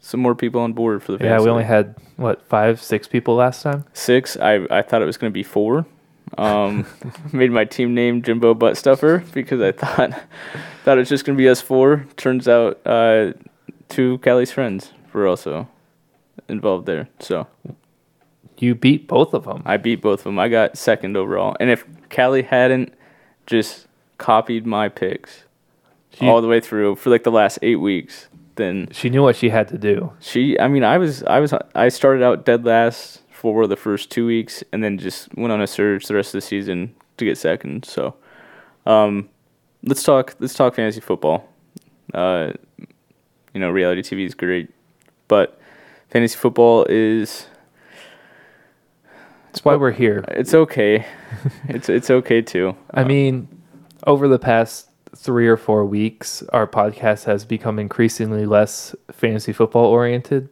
[0.00, 3.06] some more people on board for the fantasy Yeah, we only had what five, six
[3.08, 3.84] people last time.
[3.92, 4.36] Six.
[4.36, 5.86] I I thought it was going to be four.
[6.38, 6.86] Um,
[7.32, 10.10] made my team name Jimbo Butt Stuffer because I thought
[10.84, 12.06] thought it was just going to be us four.
[12.16, 13.32] Turns out uh,
[13.88, 15.68] two Callie's friends were also
[16.48, 17.08] involved there.
[17.18, 17.46] So
[18.58, 19.62] You beat both of them.
[19.66, 20.38] I beat both of them.
[20.38, 21.56] I got second overall.
[21.60, 22.94] And if Callie hadn't
[23.46, 23.86] just
[24.18, 25.44] copied my picks
[26.14, 29.36] She- all the way through for like the last eight weeks, then She knew what
[29.36, 30.12] she had to do.
[30.20, 30.58] she.
[30.60, 34.26] I mean, I was I was I started out dead last for the first two
[34.26, 37.38] weeks, and then just went on a surge the rest of the season to get
[37.38, 37.86] second.
[37.86, 38.14] So,
[38.84, 39.30] um,
[39.82, 41.48] let's talk let's talk fantasy football.
[42.12, 42.52] Uh,
[43.54, 44.70] you know, reality TV is great,
[45.26, 45.58] but
[46.10, 47.46] fantasy football is
[49.46, 50.22] That's why we're here.
[50.28, 51.06] it's okay.
[51.68, 52.76] it's it's okay too.
[52.92, 53.48] I mean,
[54.06, 59.86] over the past three or four weeks, our podcast has become increasingly less fantasy football
[59.86, 60.50] oriented.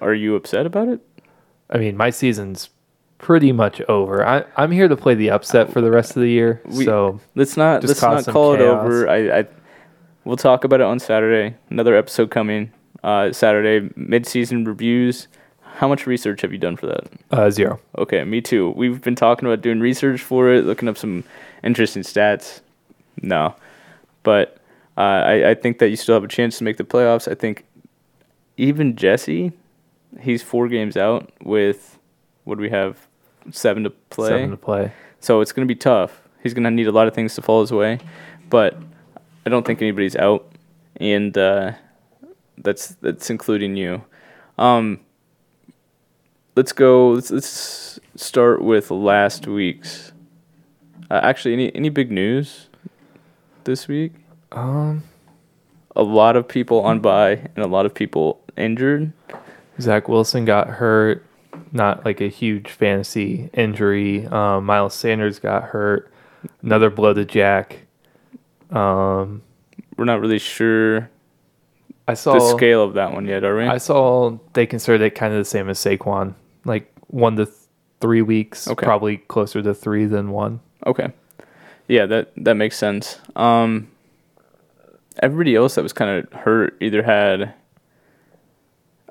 [0.00, 1.00] Are you upset about it?
[1.70, 2.68] I mean, my season's
[3.18, 4.26] pretty much over.
[4.26, 6.60] I, I'm here to play the upset for the rest of the year.
[6.64, 9.08] We- so Let's not Just let's not call it over.
[9.08, 9.46] I, I
[10.24, 11.56] we'll talk about it on Saturday.
[11.70, 12.72] Another episode coming.
[13.02, 15.28] Uh, Saturday mid-season reviews.
[15.76, 17.08] How much research have you done for that?
[17.30, 17.80] uh, zero.
[17.98, 18.70] Okay, me too.
[18.76, 21.24] We've been talking about doing research for it, looking up some
[21.64, 22.60] interesting stats.
[23.22, 23.54] No,
[24.22, 24.58] but
[24.98, 27.26] uh, I I think that you still have a chance to make the playoffs.
[27.30, 27.64] I think
[28.56, 29.52] even Jesse,
[30.20, 31.98] he's four games out with
[32.44, 33.06] what do we have
[33.50, 34.28] seven to play.
[34.28, 34.92] Seven to play.
[35.20, 36.22] So it's going to be tough.
[36.42, 37.98] He's going to need a lot of things to fall his way,
[38.50, 38.76] but
[39.46, 40.50] I don't think anybody's out,
[40.96, 41.72] and uh,
[42.58, 44.04] that's that's including you.
[44.58, 45.00] Um,
[46.56, 47.10] let's go.
[47.10, 50.12] Let's, let's start with last week's.
[51.10, 52.68] Uh, actually, any any big news
[53.64, 54.12] this week?
[54.50, 55.04] Um,
[55.94, 59.12] A lot of people on by and a lot of people injured.
[59.80, 61.24] Zach Wilson got hurt.
[61.72, 64.26] Not like a huge fantasy injury.
[64.26, 66.10] Um, Miles Sanders got hurt.
[66.62, 67.80] Another blow to Jack.
[68.70, 69.42] Um,
[69.96, 71.10] We're not really sure
[72.08, 73.64] I saw the scale of that one yet, are we?
[73.64, 77.56] I saw they considered it kind of the same as Saquon, like one to th-
[78.00, 78.84] three weeks, Okay.
[78.84, 80.60] probably closer to three than one.
[80.86, 81.12] Okay.
[81.86, 83.18] Yeah, that that makes sense.
[83.36, 83.88] Um
[85.18, 87.52] everybody else that was kind of hurt either had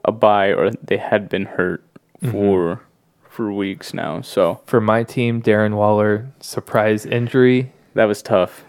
[0.05, 1.83] a bye or they had been hurt
[2.21, 2.31] mm-hmm.
[2.31, 2.81] for
[3.29, 4.21] for weeks now.
[4.21, 8.63] So, For my team, Darren Waller surprise injury that was tough.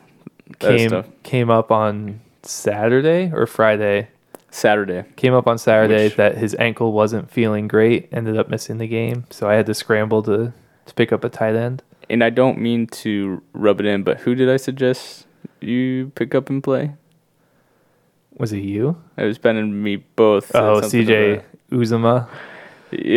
[0.60, 1.06] That was came tough.
[1.22, 4.08] came up on Saturday or Friday.
[4.50, 5.04] Saturday.
[5.16, 8.08] Came up on Saturday Which- that his ankle wasn't feeling great.
[8.12, 10.52] Ended up missing the game, so I had to scramble to
[10.84, 11.82] to pick up a tight end.
[12.10, 15.26] And I don't mean to rub it in, but who did I suggest
[15.60, 16.94] you pick up and play?
[18.38, 18.96] Was it you?
[19.16, 20.54] It was Ben and me both.
[20.54, 22.28] Oh, CJ Uzomah.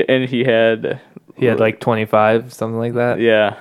[0.07, 0.99] And he had
[1.35, 3.19] He had like 25, something like that.
[3.19, 3.57] Yeah,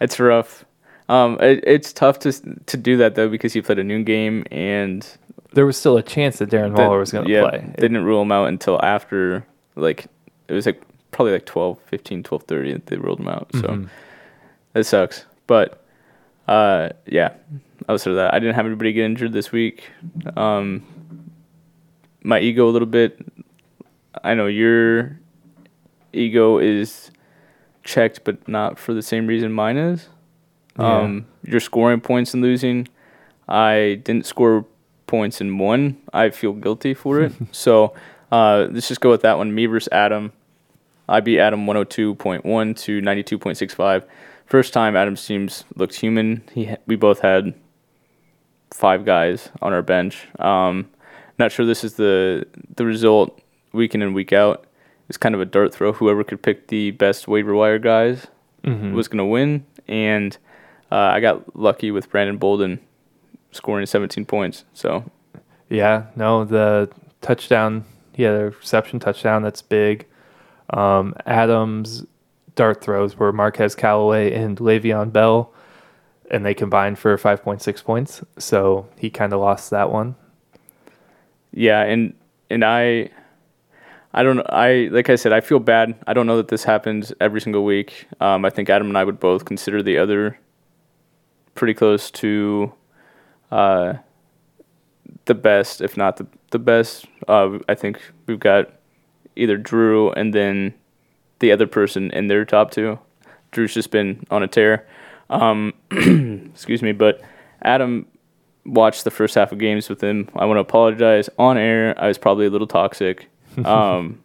[0.00, 0.64] it's rough.
[1.08, 4.44] Um, it, it's tough to to do that though because he played a noon game
[4.50, 5.06] and
[5.52, 7.58] There was still a chance that Darren Waller was going to yeah, play.
[7.76, 10.06] They didn't rule him out until after like
[10.48, 13.48] it was like probably like 12, 15, 12:30 that they ruled him out.
[13.52, 13.88] So Mhm.
[14.74, 15.26] it sucks.
[15.46, 15.84] But
[16.48, 17.30] uh, yeah,
[17.88, 19.84] outside of that, I didn't have anybody get injured this week.
[20.36, 20.84] Um,
[22.22, 23.18] my ego a little bit.
[24.22, 25.18] I know your
[26.12, 27.10] ego is
[27.82, 30.08] checked, but not for the same reason mine is.
[30.78, 31.00] Yeah.
[31.00, 32.88] Um, you're scoring points and losing.
[33.48, 34.64] I didn't score
[35.06, 35.98] points in one.
[36.12, 37.32] I feel guilty for it.
[37.52, 37.94] so
[38.32, 39.54] uh, let's just go with that one.
[39.54, 40.32] Me versus Adam.
[41.08, 44.04] I beat Adam 102.1 to 92.65.
[44.46, 46.42] First time Adam's teams looked human.
[46.52, 47.54] He we both had
[48.74, 50.26] five guys on our bench.
[50.40, 50.90] Um,
[51.38, 52.44] not sure this is the
[52.76, 53.40] the result
[53.72, 54.66] week in and week out.
[55.08, 55.92] It's kind of a dart throw.
[55.92, 58.26] Whoever could pick the best waiver wire guys
[58.64, 58.92] Mhm.
[58.94, 60.36] was going to win, and
[60.90, 62.80] uh, I got lucky with Brandon Bolden
[63.52, 64.64] scoring 17 points.
[64.74, 65.04] So
[65.70, 66.88] Yeah, no, the
[67.20, 69.42] touchdown, he had a reception touchdown.
[69.42, 70.06] That's big.
[70.70, 72.04] Um, Adams'
[72.54, 75.52] dart throws were Marquez Callaway and Le'Veon Bell,
[76.34, 78.22] and they combined for 5.6 points.
[78.38, 80.16] So he kind of lost that one.
[81.52, 82.14] Yeah, and
[82.50, 83.10] and I
[84.12, 84.40] I don't.
[84.48, 85.94] I like I said, I feel bad.
[86.08, 88.06] I don't know that this happens every single week.
[88.20, 90.38] Um, I think Adam and I would both consider the other
[91.54, 92.72] pretty close to
[93.52, 93.94] uh,
[95.26, 97.06] the best, if not the the best.
[97.28, 98.72] Uh, I think we've got
[99.36, 100.74] either Drew and then
[101.38, 102.98] the other person in their top two.
[103.52, 104.88] Drew's just been on a tear.
[105.30, 107.20] Um, excuse me, but
[107.62, 108.06] Adam
[108.64, 110.28] watched the first half of games with him.
[110.36, 111.94] I want to apologize on air.
[111.98, 113.28] I was probably a little toxic,
[113.64, 114.22] um,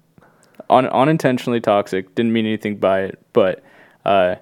[0.69, 2.13] un- unintentionally toxic.
[2.15, 3.63] Didn't mean anything by it, but
[4.05, 4.35] uh,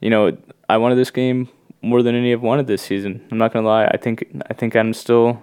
[0.00, 0.36] you know,
[0.68, 1.48] I wanted this game
[1.82, 3.26] more than any have wanted this season.
[3.30, 3.86] I'm not gonna lie.
[3.86, 5.42] I think I think I'm still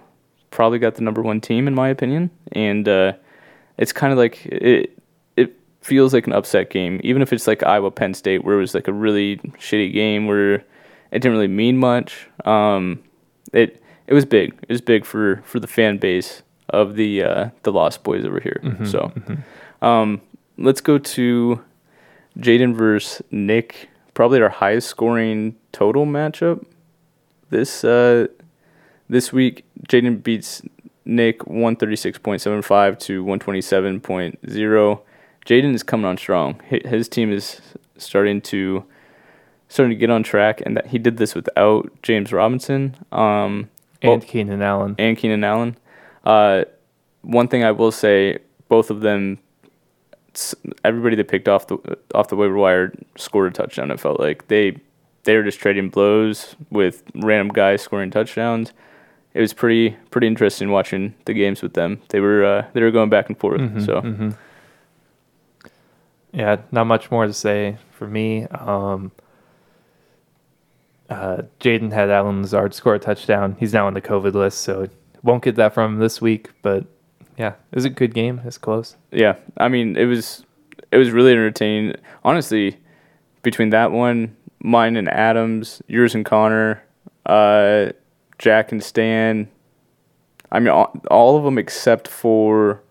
[0.50, 3.12] probably got the number one team in my opinion, and uh,
[3.76, 4.97] it's kind of like it.
[5.88, 8.74] Feels like an upset game, even if it's like Iowa Penn State, where it was
[8.74, 10.64] like a really shitty game where it
[11.22, 12.28] didn't really mean much.
[12.44, 13.02] Um,
[13.54, 14.52] it it was big.
[14.62, 18.38] It was big for for the fan base of the uh, the Lost Boys over
[18.38, 18.60] here.
[18.84, 19.10] So,
[19.80, 20.20] um,
[20.58, 21.62] let's go to
[22.38, 23.88] Jaden versus Nick.
[24.12, 26.66] Probably our highest scoring total matchup
[27.48, 28.26] this uh,
[29.08, 29.64] this week.
[29.88, 30.60] Jaden beats
[31.06, 35.02] Nick one thirty six point seven five to one twenty seven point zero.
[35.48, 36.60] Jaden is coming on strong.
[36.68, 37.60] His team is
[37.96, 38.84] starting to
[39.70, 42.96] starting to get on track, and that he did this without James Robinson.
[43.12, 43.68] Um,
[44.02, 44.94] And well- Keenan Allen.
[44.98, 45.76] and Keenan Allen.
[46.24, 46.64] Uh,
[47.22, 49.38] one thing I will say, both of them,
[50.84, 51.78] everybody they picked off the
[52.14, 53.90] off the waiver wire scored a touchdown.
[53.90, 54.76] It felt like they
[55.24, 58.72] they were just trading blows with random guys scoring touchdowns.
[59.34, 62.00] It was pretty pretty interesting watching the games with them.
[62.10, 63.60] They were uh, they were going back and forth.
[63.60, 64.36] Mhm, So mhm.
[66.32, 68.44] Yeah, not much more to say for me.
[68.44, 69.12] Um,
[71.08, 73.56] uh, Jaden had Allen Lazard score a touchdown.
[73.58, 74.88] He's now on the COVID list, so
[75.22, 76.50] won't get that from him this week.
[76.62, 76.84] But
[77.36, 78.42] yeah, it was a good game.
[78.44, 78.96] It's close.
[79.10, 80.44] yeah, I mean it was
[80.92, 81.96] it was really entertaining.
[82.24, 82.76] Honestly,
[83.42, 86.82] between that one, mine and Adams, yours and Connor,
[87.26, 87.86] uh,
[88.38, 89.48] Jack and Stan.
[90.50, 92.82] I mean, all, all of them except for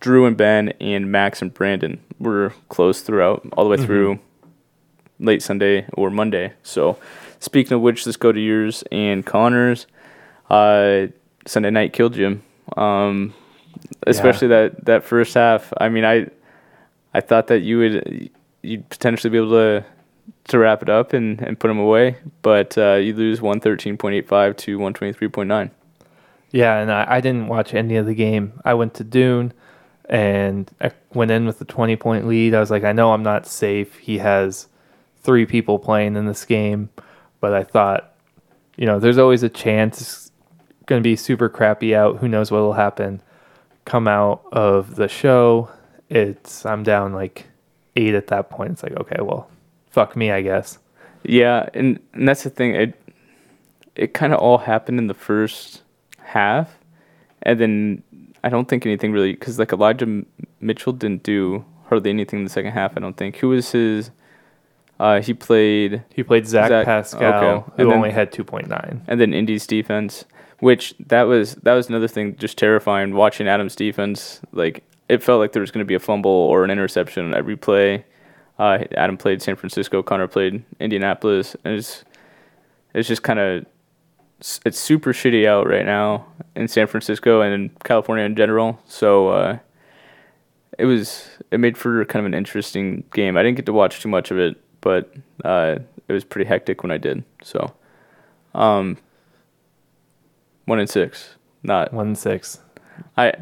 [0.00, 4.18] Drew and Ben and Max and Brandon were close throughout, all the way through
[5.18, 6.52] late Sunday or Monday.
[6.62, 6.98] So,
[7.40, 9.86] speaking of which, let's go to yours and Connor's.
[10.50, 11.08] Uh,
[11.46, 12.40] Sunday night killed you.
[12.76, 13.34] Um,
[14.06, 15.72] especially that, that first half.
[15.80, 16.28] I mean, I
[17.14, 18.30] I thought that you would
[18.62, 19.84] you'd potentially be able to
[20.48, 23.96] to wrap it up and, and put them away, but uh, you lose one thirteen
[23.96, 25.70] point eight five to one twenty three point nine.
[26.50, 28.52] Yeah, and I, I didn't watch any of the game.
[28.64, 29.52] I went to Dune
[30.08, 32.54] and I went in with a 20 point lead.
[32.54, 33.96] I was like, I know I'm not safe.
[33.98, 34.68] He has
[35.22, 36.90] three people playing in this game,
[37.40, 38.14] but I thought,
[38.76, 40.32] you know, there's always a chance it's
[40.86, 42.18] going to be super crappy out.
[42.18, 43.20] Who knows what will happen?
[43.84, 45.70] Come out of the show,
[46.08, 47.46] it's I'm down like
[47.96, 48.72] eight at that point.
[48.72, 49.50] It's like, okay, well,
[49.90, 50.78] fuck me, I guess.
[51.24, 52.74] Yeah, and, and that's the thing.
[52.74, 53.00] It
[53.96, 55.82] it kind of all happened in the first
[56.18, 56.78] half,
[57.42, 58.02] and then
[58.46, 60.26] I don't think anything really because like Elijah M-
[60.60, 62.96] Mitchell didn't do hardly anything in the second half.
[62.96, 63.36] I don't think.
[63.36, 64.10] Who was his?
[64.98, 67.70] Uh, he played He played Zach, Zach- Pascal, okay.
[67.76, 69.02] who then- only had 2.9.
[69.06, 70.24] and then Indy's defense,
[70.60, 74.40] which that was that was another thing just terrifying watching Adams' defense.
[74.52, 77.34] Like it felt like there was going to be a fumble or an interception on
[77.34, 78.04] every play.
[78.58, 82.04] Uh, Adam played San Francisco, Connor played Indianapolis, and it's
[82.94, 83.66] it's just kind of
[84.40, 88.78] it's super shitty out right now in San Francisco and in California in general.
[88.86, 89.58] So uh,
[90.78, 93.36] it was it made for kind of an interesting game.
[93.36, 95.12] I didn't get to watch too much of it, but
[95.44, 95.76] uh,
[96.08, 97.24] it was pretty hectic when I did.
[97.42, 97.72] So.
[98.54, 98.96] Um,
[100.64, 101.36] one and six.
[101.62, 102.60] Not One in six.
[103.16, 103.32] I.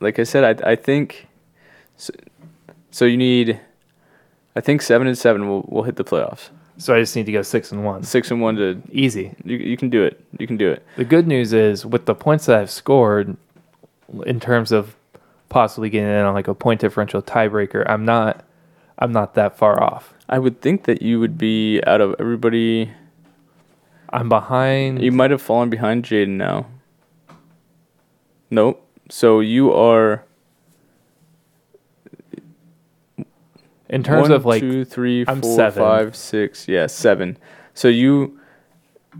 [0.00, 1.28] Like I said, I I think.
[1.96, 2.12] So,
[2.90, 3.60] so you need.
[4.56, 6.50] I think seven and seven will will hit the playoffs.
[6.78, 8.02] So I just need to go six and one.
[8.02, 9.34] Six and one to Easy.
[9.44, 9.56] you.
[9.56, 10.24] You can do it.
[10.38, 10.84] You can do it.
[10.96, 13.36] The good news is with the points that I've scored,
[14.26, 14.96] in terms of
[15.48, 18.44] possibly getting in on like a point differential tiebreaker, I'm not,
[18.98, 20.14] I'm not that far off.
[20.28, 22.90] I would think that you would be out of everybody.
[24.10, 25.02] I'm behind.
[25.02, 26.66] You might have fallen behind Jaden now.
[28.50, 28.86] Nope.
[29.08, 30.24] So you are
[33.92, 35.82] in terms one, of like, two, three, I'm four, seven.
[35.82, 36.66] five, six.
[36.66, 37.36] Yeah, seven.
[37.74, 38.38] So you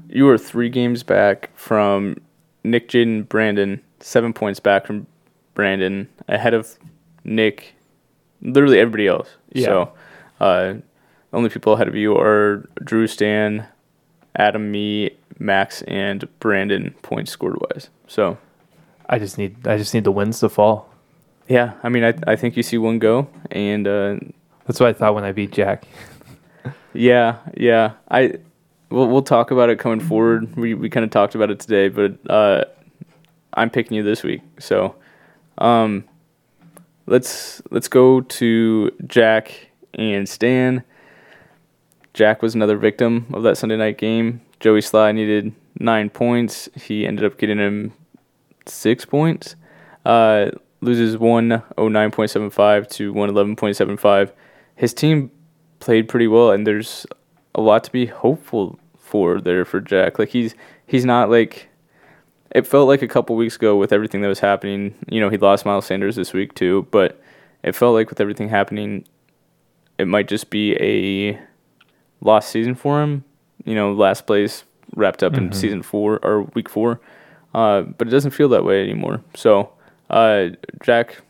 [0.09, 2.17] you are three games back from
[2.65, 3.81] Nick, Jaden, Brandon.
[4.01, 5.07] Seven points back from
[5.55, 6.77] Brandon, ahead of
[7.23, 7.75] Nick
[8.43, 9.29] literally everybody else.
[9.53, 9.67] Yeah.
[9.67, 9.93] So,
[10.41, 10.75] uh,
[11.33, 13.67] only people ahead of you are Drew, Stan,
[14.37, 17.89] Adam, me, Max, and Brandon points scored wise.
[18.07, 18.39] So,
[19.09, 20.89] I just need I just need the wins to fall.
[21.49, 24.17] yeah, I mean, I I think you see one go, and uh,
[24.67, 25.85] That's what I thought when I beat Jack.
[26.93, 28.35] yeah, yeah, I
[28.91, 30.55] we'll we'll talk about it coming forward.
[30.57, 32.65] We we kind of talked about it today, but uh,
[33.55, 34.43] I'm picking you this week.
[34.59, 34.95] So,
[35.59, 36.05] um,
[37.07, 40.85] let's let's go to Jack and Stan.
[42.15, 44.43] Jack was another victim of that Sunday night game.
[44.61, 46.69] Joey Slye needed nine points.
[46.75, 47.93] He ended up getting him
[48.67, 49.57] six points.
[50.05, 54.33] Uh, loses 109.75 to 111.75.
[54.77, 55.31] His team
[55.81, 57.07] played pretty well, and there's
[57.55, 60.19] a lot to be hopeful for there for Jack.
[60.19, 60.55] Like he's
[60.87, 61.69] he's not like
[62.55, 64.95] it felt like a couple weeks ago with everything that was happening.
[65.09, 67.21] You know, he lost Miles Sanders this week too, but
[67.63, 69.05] it felt like with everything happening,
[69.99, 71.39] it might just be a
[72.21, 73.25] lost season for him.
[73.65, 74.65] You know, last place
[74.97, 75.55] wrapped up in Mhm.
[75.55, 77.01] season four or week four,
[77.55, 79.23] uh, but it doesn't feel that way anymore.
[79.35, 79.71] So,
[80.11, 80.49] uh,
[80.83, 81.23] Jack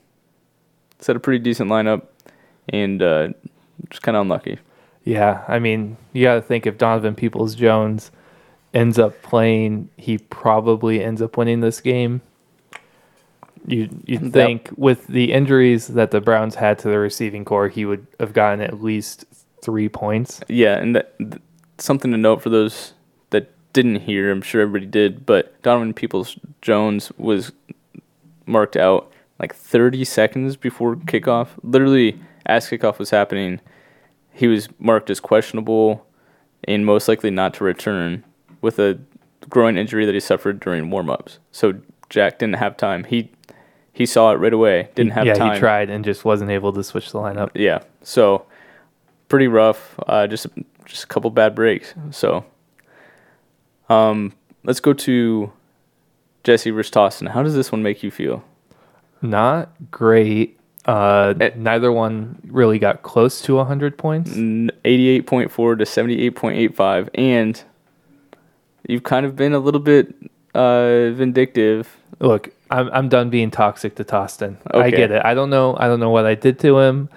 [0.99, 2.03] set a pretty decent lineup,
[2.69, 3.29] and uh,
[3.91, 4.59] just kind of unlucky.
[5.05, 8.11] Yeah, I mean, you got to think if Donovan Peoples Jones
[8.73, 12.21] ends up playing, he probably ends up winning this game.
[13.67, 17.85] You you think with the injuries that the Browns had to the receiving core, he
[17.85, 19.25] would have gotten at least
[19.63, 20.41] three points.
[20.49, 21.41] Yeah, and that, th-
[21.79, 22.93] something to note for those
[23.31, 27.53] that didn't hear, I'm sure everybody did, but Donovan Peoples Jones was
[28.47, 31.49] marked out like 30 seconds before kickoff.
[31.63, 33.61] Literally, as kickoff was happening,
[34.33, 36.07] he was marked as questionable
[36.65, 38.25] and most likely not to return
[38.61, 38.99] with a
[39.49, 41.39] groin injury that he suffered during warm-ups.
[41.51, 41.75] So
[42.09, 43.05] Jack didn't have time.
[43.05, 43.31] He
[43.95, 44.89] he saw it right away.
[44.95, 45.53] Didn't have yeah, time.
[45.53, 47.51] he tried and just wasn't able to switch the lineup.
[47.55, 47.81] Yeah.
[48.03, 48.47] So
[49.29, 49.99] pretty rough.
[50.07, 50.47] Uh, just
[50.87, 51.95] just a couple bad breaks.
[52.11, 52.45] So
[53.89, 54.33] um,
[54.65, 55.53] let's go to
[56.45, 57.29] Jesse versus Tostin.
[57.29, 58.45] How does this one make you feel?
[59.21, 60.59] Not great.
[60.85, 61.51] Uh, Eh.
[61.57, 64.31] neither one really got close to 100 points.
[64.33, 67.63] 88.4 to 78.85 and
[68.89, 70.15] you've kind of been a little bit
[70.55, 71.97] uh, vindictive.
[72.21, 74.57] Look, I'm I'm done being toxic to Tostin.
[74.73, 75.23] I get it.
[75.25, 75.77] I don't know.
[75.79, 77.09] I don't know what I did to him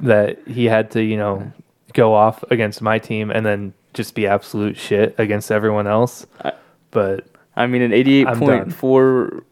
[0.00, 1.52] that he had to, you know,
[1.92, 6.26] go off against my team and then just be absolute shit against everyone else.
[6.44, 6.52] I-
[6.90, 9.42] but I mean, an 88.4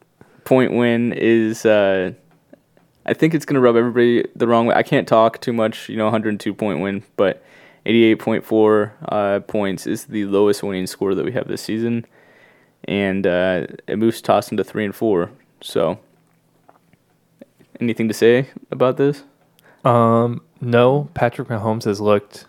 [0.45, 2.13] point win is, uh,
[3.05, 4.75] I think it's going to rub everybody the wrong way.
[4.75, 7.43] I can't talk too much, you know, 102 point win, but
[7.87, 12.07] 88.4 uh, points is the lowest winning score that we have this season.
[12.85, 15.31] And uh, it moves Tossin to 3 and 4.
[15.61, 15.99] So,
[17.81, 19.25] anything to say about this?
[19.85, 22.47] um, no, Patrick Mahomes has looked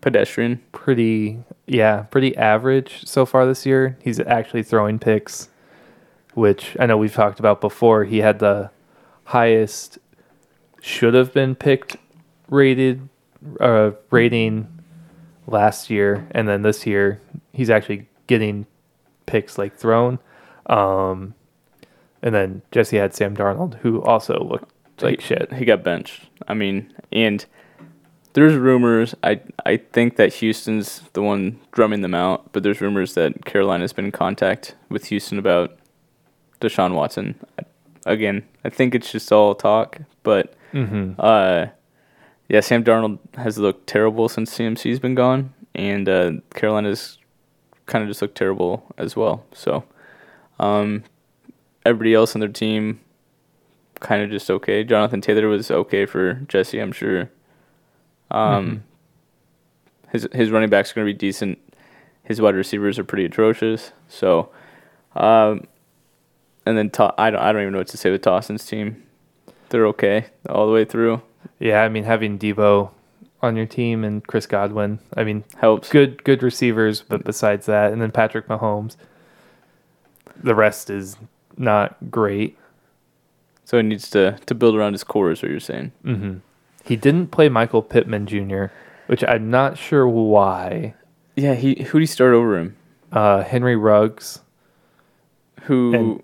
[0.00, 0.60] Pedestrian.
[0.72, 3.96] pretty, yeah, pretty average so far this year.
[4.02, 5.48] He's actually throwing picks,
[6.34, 8.04] which I know we've talked about before.
[8.04, 8.70] He had the
[9.24, 9.98] highest
[10.80, 11.96] should have been picked
[12.48, 13.08] rated
[13.60, 14.68] uh, rating
[15.46, 17.20] last year, and then this year
[17.52, 18.66] he's actually getting
[19.26, 20.18] picks like thrown.
[20.66, 21.34] Um,
[22.22, 25.52] and then Jesse had Sam Darnold, who also looked like he, shit.
[25.52, 26.28] He got benched.
[26.48, 27.44] I mean, and
[28.32, 29.14] there's rumors.
[29.22, 33.92] I I think that Houston's the one drumming them out, but there's rumors that Carolina's
[33.92, 35.78] been in contact with Houston about
[36.60, 37.34] Deshaun Watson.
[38.06, 41.66] Again, I think it's just all talk, but hmm uh,
[42.48, 47.18] yeah, Sam Darnold has looked terrible since CMC's been gone, and uh, Carolina's
[47.86, 49.44] kind of just looked terrible as well.
[49.52, 49.84] So,
[50.60, 51.04] um,
[51.86, 53.00] everybody else on their team
[54.00, 54.84] kind of just okay.
[54.84, 57.30] Jonathan Taylor was okay for Jesse, I'm sure.
[58.30, 58.84] Um,
[60.10, 61.58] his his running backs are going to be decent.
[62.22, 63.92] His wide receivers are pretty atrocious.
[64.08, 64.50] So,
[65.14, 65.66] um,
[66.66, 69.02] and then to- I don't I don't even know what to say with Tossin's team.
[69.70, 71.22] They're okay all the way through.
[71.58, 72.90] Yeah, I mean having Deebo
[73.42, 75.88] on your team and Chris Godwin, I mean Helps.
[75.90, 78.96] good good receivers, but besides that, and then Patrick Mahomes,
[80.42, 81.16] the rest is
[81.56, 82.56] not great.
[83.64, 85.92] So he needs to to build around his core, is what you're saying.
[86.02, 86.36] hmm
[86.84, 88.66] He didn't play Michael Pittman Jr.,
[89.06, 90.94] which I'm not sure why.
[91.36, 92.76] Yeah, he who would he start over him?
[93.12, 94.40] Uh, Henry Ruggs,
[95.62, 96.22] Who And-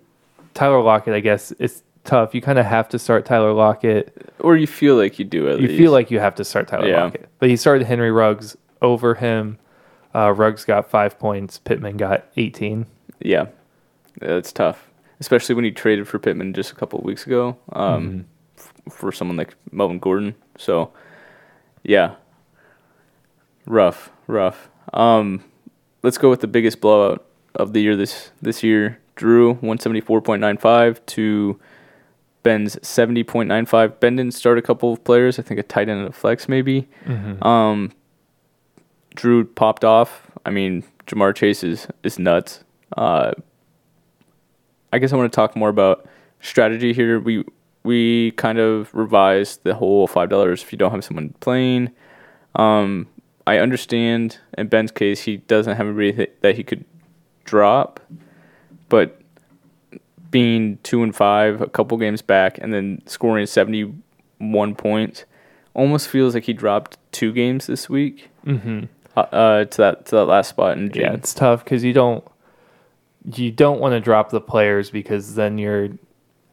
[0.61, 1.15] Tyler Lockett.
[1.15, 2.35] I guess it's tough.
[2.35, 4.31] You kind of have to start Tyler Lockett.
[4.41, 5.63] or you feel like you do at least.
[5.63, 5.79] You least.
[5.81, 7.05] feel like you have to start Tyler Yeah.
[7.05, 9.59] Lockett, but he started Henry Ruggs over him.
[10.15, 11.59] Uh, Ruggs got five points.
[11.59, 12.85] Pittman got 18.
[13.21, 13.47] yeah,
[14.21, 17.57] that's tough, especially when he traded for Pittman just a couple of weeks ago.
[17.73, 18.25] Um, Mhm.
[18.59, 20.35] f- for someone like Melvin Gordon.
[20.59, 20.91] So,
[21.85, 22.17] yeah,
[23.67, 24.69] rough, rough.
[24.93, 25.43] Um,
[26.03, 28.99] let's go with the biggest blowout of the year this this year.
[29.21, 31.61] Drew one seventy four point nine five to
[32.43, 34.01] Ben's seventy point nine five.
[34.01, 35.39] Ben didn't start a couple of players.
[35.39, 36.89] I think a tight end and a flex maybe.
[37.05, 37.47] Mm-hmm.
[37.47, 37.93] Um,
[39.15, 40.31] Drew popped off.
[40.47, 42.65] I mean, Ja'Marr Chase is is nuts.
[42.97, 43.33] Uh,
[44.91, 46.07] I guess I want to talk more about
[46.41, 47.21] strategy here.
[47.21, 47.45] We
[47.83, 51.91] we kind of revised the whole five dollars if you don't have someone playing.
[52.55, 53.07] Um,
[53.47, 56.87] I understand in Ben's case he doesn't have anybody that he could
[57.45, 58.01] drop,
[58.91, 59.19] but
[60.31, 63.93] being two and five, a couple games back, and then scoring seventy
[64.39, 65.25] one points,
[65.75, 68.85] almost feels like he dropped two games this week Mm-hmm.
[69.17, 71.03] uh, uh, to that to that last spot in June.
[71.03, 72.25] Yeah, it's tough because you don't
[73.35, 75.89] you don't want to drop the players because then you're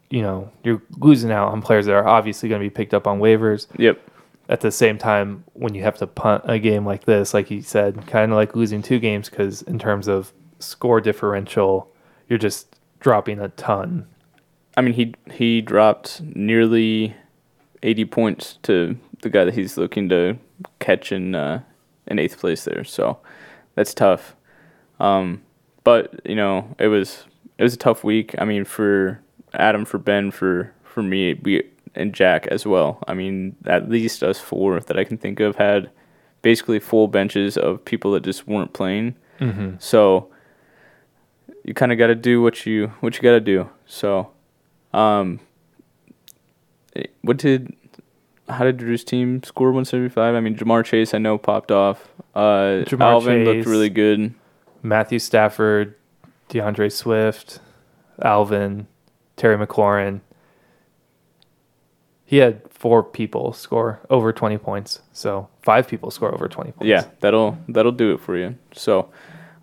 [0.10, 3.08] you know you're losing out on players that are obviously going to be picked up
[3.08, 3.68] on waivers.
[3.78, 4.02] Yep.
[4.50, 7.62] At the same time, when you have to punt a game like this, like you
[7.62, 11.92] said, kind of like losing two games because in terms of score differential,
[12.28, 14.08] you're just dropping a ton.
[14.76, 17.16] I mean, he he dropped nearly
[17.84, 20.38] eighty points to the guy that he's looking to
[20.80, 21.62] catch in uh,
[22.08, 22.84] in eighth place there.
[22.84, 23.18] So
[23.76, 24.36] that's tough.
[25.00, 25.42] Um,
[25.84, 27.26] but you know, it was
[27.58, 28.36] it was a tough week.
[28.38, 29.22] I mean, for
[29.54, 31.64] Adam, for Ben, for for me, we
[31.96, 33.04] and Jack as well.
[33.08, 35.90] I mean, at least us four that I can think of had
[36.42, 39.16] basically full benches of people that just weren't playing.
[39.40, 39.76] Mm-hmm.
[39.80, 40.30] So
[41.64, 43.70] you kind of got to do what you what you got to do.
[43.86, 44.32] So,
[44.94, 45.40] um,
[46.96, 47.76] eh, what did
[48.50, 50.36] how did Drew's team score 175?
[50.36, 52.08] I mean, Ja'Marr Chase I know popped off.
[52.34, 54.34] Uh, Jamar Alvin looked really good.
[54.84, 55.96] Matthew Stafford,
[56.50, 57.60] D'Andre Swift,
[58.22, 58.88] Alvin,
[59.36, 60.22] Terry McLaurin.
[62.26, 65.02] He had four people score over 20 points.
[65.14, 66.88] So five people score over 20 points.
[66.88, 68.56] Yeah, that'll that'll do it for you.
[68.74, 69.10] So,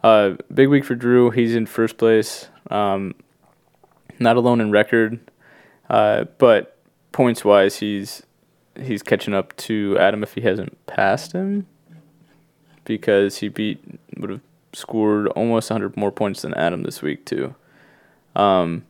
[0.04, 1.30] uh, big week for Drew.
[1.30, 2.48] He's in first place.
[2.70, 3.14] Um,
[4.18, 5.18] not alone in record,
[5.90, 6.78] uh, but
[7.12, 8.22] points wise, he's
[8.80, 11.66] he's catching up to Adam if he hasn't passed him,
[12.84, 13.82] because he beat
[14.18, 14.40] would have
[14.72, 17.54] scored almost 100 more points than Adam this week too.
[18.36, 18.84] Um,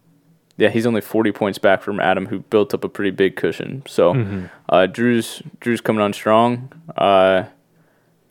[0.57, 3.83] yeah, he's only 40 points back from Adam, who built up a pretty big cushion.
[3.87, 4.15] So.
[4.15, 4.51] Mhm.
[4.69, 6.73] Uh, Drew's Drew's coming on strong.
[6.97, 7.45] Uh,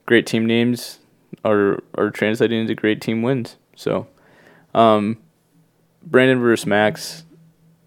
[0.06, 1.00] great team names
[1.44, 3.58] are are translating into great team wins.
[3.76, 4.08] So,
[4.74, 5.18] um,
[6.04, 7.24] Brandon versus Max.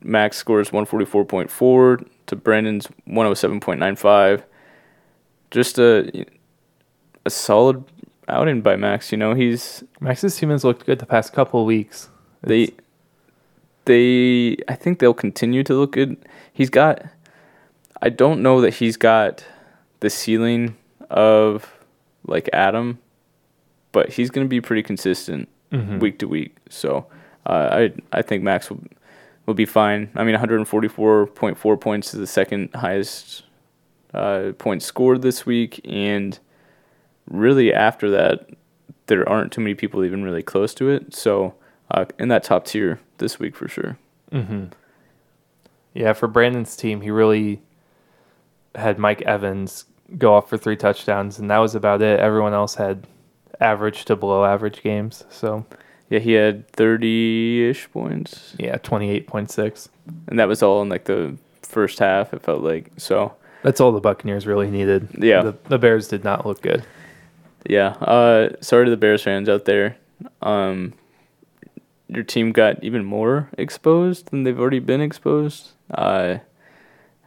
[0.02, 4.44] Max scores one forty four point four to Brandon's one hundred seven point nine five.
[5.50, 6.24] Just a
[7.24, 7.84] a solid
[8.28, 9.10] outing by Max.
[9.10, 12.08] You know he's Max's team has looked good the past couple of weeks.
[12.42, 12.72] they
[13.84, 16.16] they I think they'll continue to look good.
[16.52, 17.04] He's got
[18.00, 19.44] I don't know that he's got
[20.00, 20.76] the ceiling
[21.10, 21.72] of
[22.26, 22.98] like Adam,
[23.96, 26.00] but he's going to be pretty consistent Mhm.
[26.00, 26.54] week to week.
[26.68, 27.06] So
[27.46, 28.80] uh, I I think Max will
[29.46, 30.10] will be fine.
[30.14, 33.44] I mean, 144.4 points is the second highest
[34.12, 36.38] uh, points scored this week, and
[37.30, 38.48] really after that,
[39.06, 41.14] there aren't too many people even really close to it.
[41.14, 41.54] So
[41.90, 43.96] uh, in that top tier this week for sure.
[44.32, 44.64] Mm-hmm.
[45.94, 47.62] Yeah, for Brandon's team, he really
[48.74, 49.84] had Mike Evans
[50.18, 52.20] go off for three touchdowns, and that was about it.
[52.20, 53.06] Everyone else had
[53.60, 55.24] average to below average games.
[55.30, 55.64] So
[56.10, 59.88] Yeah, he had 30-ish points, yeah, twenty eight point six.
[60.28, 62.32] and that was all in like the first half.
[62.32, 63.34] It felt like so.
[63.62, 65.08] That's all the Buccaneers really needed.
[65.18, 65.42] Yeah.
[65.42, 66.84] the, the Bears did not look good.
[67.68, 67.88] Yeah.
[68.00, 69.96] Uh, sorry to the Bears fans out there.
[70.42, 70.92] Um,
[72.08, 75.70] your team got even more exposed than they've already been exposed.
[75.92, 76.38] Uh,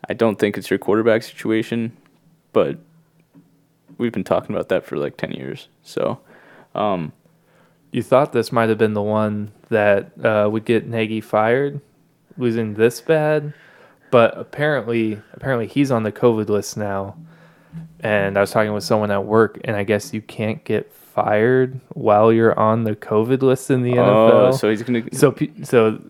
[0.07, 1.91] I don't think it's your quarterback situation,
[2.53, 2.77] but
[3.99, 5.67] we've been talking about that for like ten years.
[5.83, 6.19] So,
[6.73, 7.11] um,
[7.91, 11.79] You thought this might have been the one that uh, would get Nagy fired,
[12.37, 13.53] losing this bad,
[14.09, 17.15] but apparently, apparently he's on the COVID list now.
[17.99, 21.79] And I was talking with someone at work, and I guess you can't get fired
[21.89, 24.31] while you're on the COVID list in the NFL.
[24.31, 25.03] oh, so he's gonna.
[25.13, 26.01] So, so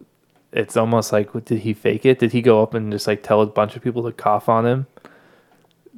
[0.54, 2.20] it's almost like, did he fake it?
[2.20, 4.66] Did he go up and just like tell a bunch of people to cough on
[4.66, 4.88] him?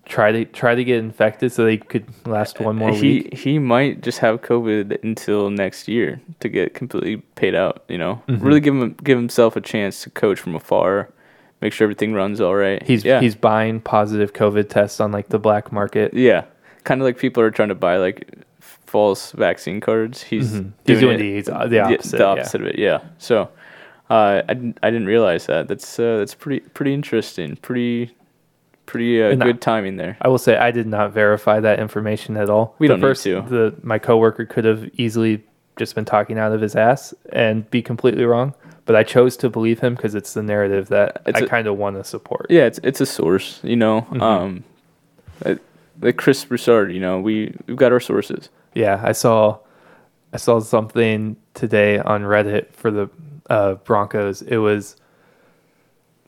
[0.05, 3.33] Try to try to get infected so they could last one more he week.
[3.37, 7.83] he might just have COVID until next year to get completely paid out.
[7.87, 8.43] You know, Mhm.
[8.43, 11.09] really give him give himself a chance to coach from afar,
[11.61, 12.81] make sure everything runs all right.
[12.83, 16.13] He's yeah, he's buying positive COVID tests on like the black market.
[16.13, 16.43] yeah,
[16.83, 18.27] kind of like people are trying to buy like
[18.59, 20.23] false vaccine cards.
[20.23, 20.71] He's Mhm.
[20.85, 22.11] He's doing it- the, he's the opposite.
[22.17, 22.25] the yeah.
[22.29, 22.79] opposite of it.
[22.79, 22.99] Yeah.
[23.17, 23.49] So,
[24.09, 25.69] Uh, I, didn't, I didn't realize that.
[25.69, 27.55] That's uh, that's pretty pretty interesting.
[27.61, 28.11] Pretty
[28.91, 30.17] pretty uh, And I- good timing there.
[30.21, 32.75] I will say I did not verify that information at all.
[32.79, 33.41] We the don't need to.
[33.49, 35.43] The my coworker could have easily
[35.77, 38.53] just been talking out of his ass and be completely wrong,
[38.85, 41.77] but I chose to believe him because it's the narrative that It's I kind of
[41.77, 42.47] want to support.
[42.49, 43.59] Yeah, it's it's a source.
[43.63, 44.21] You know, Mhm.
[44.21, 44.63] um,
[46.01, 46.91] like Chris Broussard.
[46.91, 48.49] You know, we we've got our sources.
[48.73, 49.57] Yeah, I saw
[50.33, 53.09] I saw something today on Reddit for the
[53.49, 54.41] uh, Broncos.
[54.41, 54.95] It was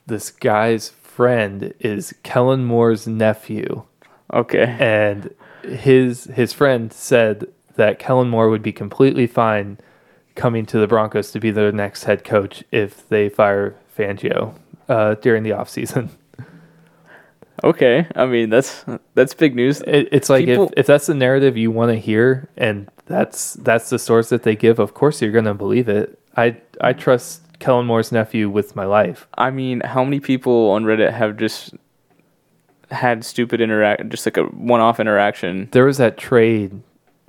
[0.06, 3.82] this guy's friend is Kellen Moore's nephew,
[4.32, 4.76] Okay.
[4.80, 7.46] and his his friend said
[7.76, 9.78] that Kellen Moore would be completely fine
[10.34, 14.54] coming to the Broncos to be their next head coach if they fire Fangio
[14.88, 16.08] uh, during the offseason.
[17.62, 18.06] Okay.
[18.16, 18.84] I mean, that's
[19.14, 19.80] that's big news.
[19.82, 23.54] It, it's like People- if, if that's the narrative you want to hear and that's
[23.54, 26.18] that's the source that they give, of course you're gonna believe it.
[26.36, 29.26] I I trust Kellen Moore's nephew with my life.
[29.36, 31.74] I mean, how many people on Reddit have just
[32.90, 36.80] had stupid interact, just like a one-off interaction There was that trade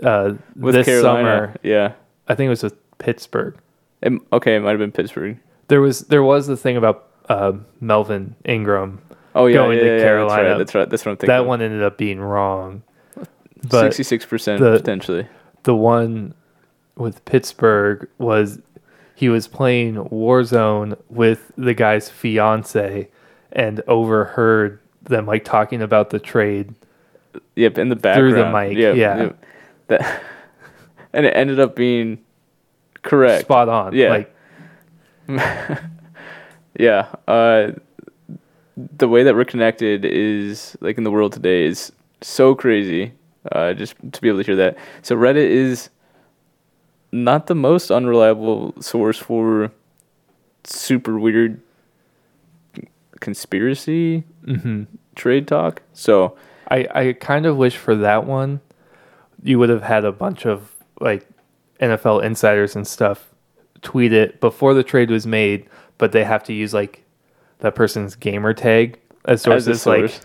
[0.04, 1.24] uh, with this Carolina?
[1.28, 1.56] summer.
[1.64, 1.94] Yeah.
[2.28, 3.56] I think it was with Pittsburgh.
[4.02, 5.38] It, okay, it might have been Pittsburgh.
[5.68, 9.02] There was there was the thing about uh, Melvin Ingram.
[9.34, 10.44] Oh yeah, Going yeah, to yeah, Carolina.
[10.44, 10.58] That's right.
[10.58, 10.90] That's right.
[10.90, 11.28] That's what I'm thinking.
[11.28, 12.84] That one ended up being wrong.
[13.72, 15.28] Sixty-six percent potentially.
[15.64, 16.36] the one
[16.98, 18.60] with Pittsburgh was
[19.16, 23.08] he was playing Warzone with the guy's fiance
[23.52, 26.76] and overheard them like talking about the trade.
[27.56, 29.18] Yep, in the background Through the mic, Yep, yeah.
[29.24, 29.46] yep.
[29.88, 30.24] That,
[31.14, 32.20] and it ended up being
[33.02, 33.46] correct.
[33.46, 33.96] Spot on.
[33.96, 34.10] Yeah.
[34.10, 34.36] Like
[36.78, 37.08] Yeah.
[37.28, 37.72] Uh,
[38.76, 41.92] the way that we're connected is like in the world today is
[42.22, 43.14] so crazy.
[43.52, 44.76] Uh, just to be able to hear that.
[45.04, 45.90] So Reddit is
[47.12, 49.72] not the most unreliable source for
[50.64, 51.62] super weird
[53.20, 54.88] conspiracy mhm.
[55.16, 55.82] trade talk.
[55.94, 56.38] So
[56.70, 58.62] I, I kind of wish for that one
[59.44, 61.28] you would have had a bunch of like
[61.80, 63.32] NFL insiders and stuff
[63.82, 67.04] tweet it before the trade was made, but they have to use like
[67.60, 70.22] that person's gamer tag as as a sources like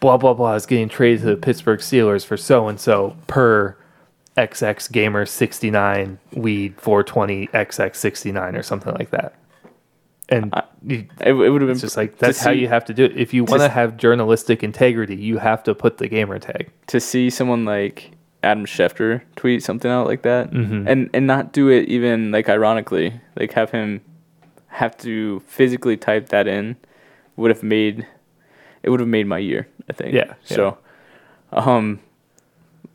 [0.00, 3.76] blah blah blah is getting traded to the Pittsburgh Steelers for so and so per
[4.36, 9.34] XX Gamer 69 Weed 420 XX 69 or something like that.
[10.28, 12.94] And I- you, it, it would have been just like that's how you have to
[12.94, 13.16] do it.
[13.16, 16.70] If you want to have journalistic integrity, you have to put the gamer tag.
[16.88, 18.12] to see someone like
[18.42, 20.86] Adam Schefter tweet something out like that, Mhm.
[20.86, 24.00] and and not do it even like ironically, like have him
[24.68, 26.76] have to physically type that in,
[27.36, 28.06] would have made
[28.82, 29.66] it would have made my year.
[29.88, 30.12] I think.
[30.14, 30.76] Yeah, So,
[31.52, 32.00] um,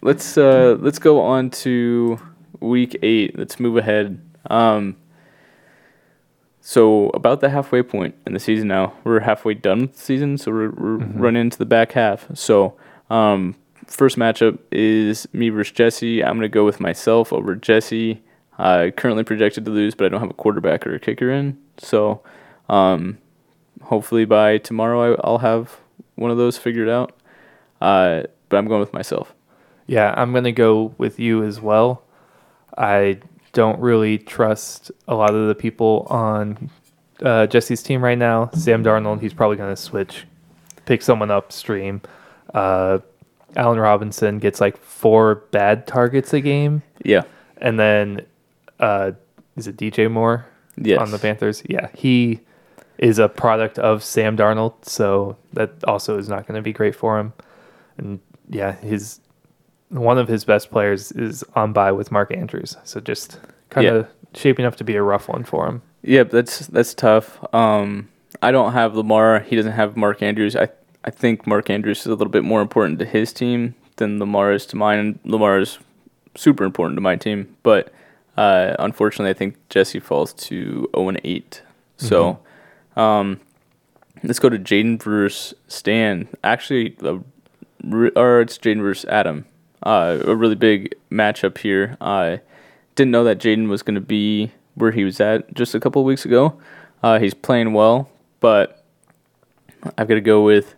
[0.02, 2.20] let's uh let's go on to
[2.60, 3.38] week eight.
[3.38, 4.20] Let's move ahead.
[4.50, 4.98] Um.
[6.64, 10.38] So about the halfway point in the season now, we're halfway done with the season,
[10.38, 11.14] so we're, we're Mhm.
[11.20, 12.28] running into the back half.
[12.36, 12.76] So,
[13.10, 13.56] um,
[13.88, 16.24] first matchup is me versus Jesse.
[16.24, 18.22] I'm gonna go with myself over Jesse.
[18.60, 21.58] Uh, currently projected to lose, but I don't have a quarterback or a kicker in.
[21.80, 22.22] So,
[22.70, 23.18] um,
[23.82, 25.78] hopefully by tomorrow I, I'll have
[26.16, 27.14] one of those figured out.
[27.82, 29.34] Uh, but I'm going with myself.
[29.88, 32.04] Yeah, I'm going to go with you as well.
[32.78, 33.20] I
[33.54, 36.70] don't really trust a lot of the people on
[37.22, 38.50] uh, Jesse's team right now.
[38.54, 40.26] Sam Darnold, he's probably going to switch,
[40.86, 42.02] pick someone upstream.
[42.54, 43.00] Uh,
[43.56, 46.84] Allen Robinson gets like four bad targets a game.
[47.04, 47.24] Yeah.
[47.58, 48.26] And then,
[48.80, 49.12] uh,
[49.58, 50.46] is it DJ Moore
[50.78, 51.00] Yes.
[51.00, 51.62] on the Panthers?
[51.68, 52.40] Yeah, he
[52.98, 56.96] is a product of Sam Darnold, so that also is not going to be great
[56.96, 57.34] for him.
[57.98, 58.20] And
[58.50, 59.20] yeah, his
[59.92, 63.40] one of his best players is on bye with Mark Andrews, so just
[63.70, 65.82] kind of shaping up to be a rough one for him.
[66.04, 67.40] Yep, that's that's tough.
[67.54, 68.10] Um,
[68.42, 69.42] I don't have Lamar.
[69.42, 70.56] He doesn't have Mark Andrews.
[70.56, 70.70] I
[71.04, 74.54] I think Mark Andrews is a little bit more important to his team than Lamar
[74.54, 75.00] is to mine.
[75.00, 75.78] And Lamar is
[76.36, 77.94] super important to my team, but
[78.38, 81.62] uh, unfortunately, I think Jesse falls to zero and eight.
[81.98, 82.40] So,
[82.96, 83.40] um,
[84.24, 86.28] let's go to Jaden versus Stan.
[86.44, 86.96] Actually,
[87.84, 89.46] re- or it's Jaden versus Adam.
[89.84, 91.98] Uh, a really big matchup here.
[92.00, 92.42] I
[92.96, 96.02] didn't know that Jaden was going to be where he was at just a couple
[96.02, 96.60] of weeks ago.
[97.04, 98.10] Uh, he's playing well,
[98.40, 98.84] but
[99.98, 100.76] I've got to go with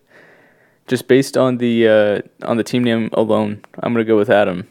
[0.87, 3.63] just based on the uh, on the team name alone.
[3.79, 4.67] I'm going to go with Adam.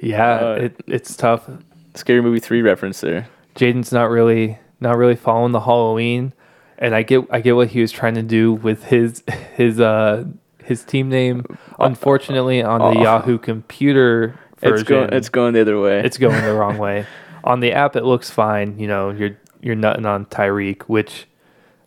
[0.00, 1.48] Yeah, Uh, it, it's tough.
[1.94, 3.28] Scary Movie three reference there.
[3.54, 6.32] Jaden's not really not really following the Halloween,
[6.78, 9.22] and I get I get what he was trying to do with his
[9.54, 10.24] his uh
[10.64, 11.44] his team name.
[11.78, 13.02] Unfortunately, on the Oh.
[13.02, 16.00] Yahoo computer version, It's going it's going the other way.
[16.00, 17.06] it's going the wrong way.
[17.44, 18.78] On the app, it looks fine.
[18.78, 21.26] You know, you're you're nutting on Tyreek, which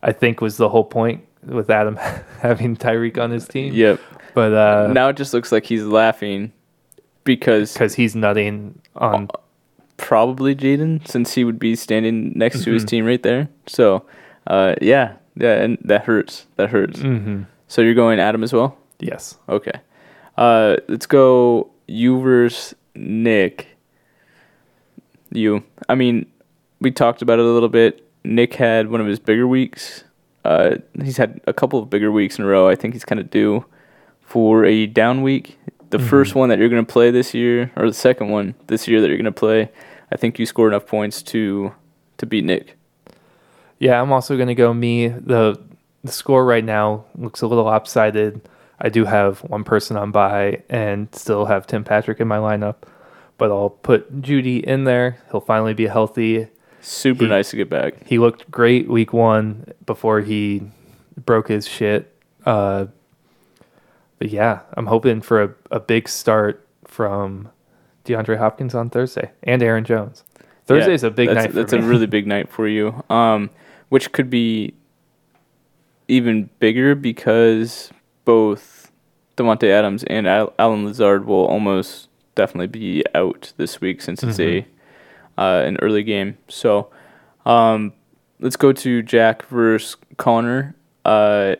[0.03, 1.95] I think was the whole point with Adam
[2.41, 3.73] having Tyreek on his team.
[3.73, 3.99] Yep.
[4.34, 6.51] But uh, now it just looks like he's laughing
[7.23, 9.30] because because he's nutting on.
[9.97, 12.88] probably Jaden, since he would be standing next to his Mhm.
[12.89, 13.47] team right there.
[13.65, 14.03] So,
[14.47, 16.47] uh, yeah, yeah, and that hurts.
[16.57, 16.99] That hurts.
[17.01, 18.78] hmm So you're going Adam as well?
[18.99, 19.38] Yes.
[19.49, 19.74] Okay.
[20.38, 23.68] Uh, let's go you versus Nick.
[25.32, 25.63] You.
[25.89, 26.26] I mean,
[26.80, 28.07] we talked about it a little bit.
[28.24, 30.03] Nick had one of his bigger weeks.
[30.43, 32.68] Uh, he's had a couple of bigger weeks in a row.
[32.70, 33.66] I think he's kind of due
[34.22, 35.57] for a down week.
[35.89, 36.07] The Mhm.
[36.07, 39.01] first one that you're going to play this year, or the second one this year
[39.01, 39.70] that you're going to play,
[40.11, 41.74] I think you scored enough points to
[42.18, 42.78] to beat Nick.
[43.80, 45.09] Yeah, I'm also going to go me.
[45.09, 45.59] The
[46.06, 48.47] the score right now looks a little lopsided.
[48.80, 52.76] I do have one person on bye and still have Tim Patrick in my lineup,
[53.38, 55.18] but I'll put Jeudy in there.
[55.32, 56.47] He'll finally be healthy.
[56.82, 58.06] Super He- nice to get back.
[58.06, 60.62] He looked great week one before he
[61.26, 62.14] broke his shit.
[62.45, 62.88] Uh,
[64.20, 67.49] but yeah, I'm hoping for a, a big start from
[68.06, 70.24] DeAndre Hopkins on Thursday and Aaron Jones.
[70.66, 71.80] Thursday's a big that's, night for That's me.
[71.80, 73.03] a really big night for you.
[73.10, 73.49] Um,
[73.89, 74.74] which could be
[76.08, 77.91] even bigger because
[78.26, 78.91] both
[79.38, 84.39] Davante Adams and Al- Allen Lazard will almost definitely be out this week since it's
[84.39, 84.68] a
[85.38, 86.38] uh, an early game.
[86.47, 86.89] So,
[87.45, 87.93] um,
[88.39, 90.76] let's go to Jack versus Connor.
[91.03, 91.56] Uh,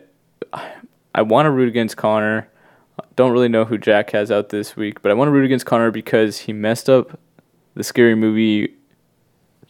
[1.14, 2.48] I want to root against Connor.
[3.16, 5.66] Don't really know who Jack has out this week, but I want to root against
[5.66, 7.18] Connor because he messed up
[7.74, 8.74] the scary movie,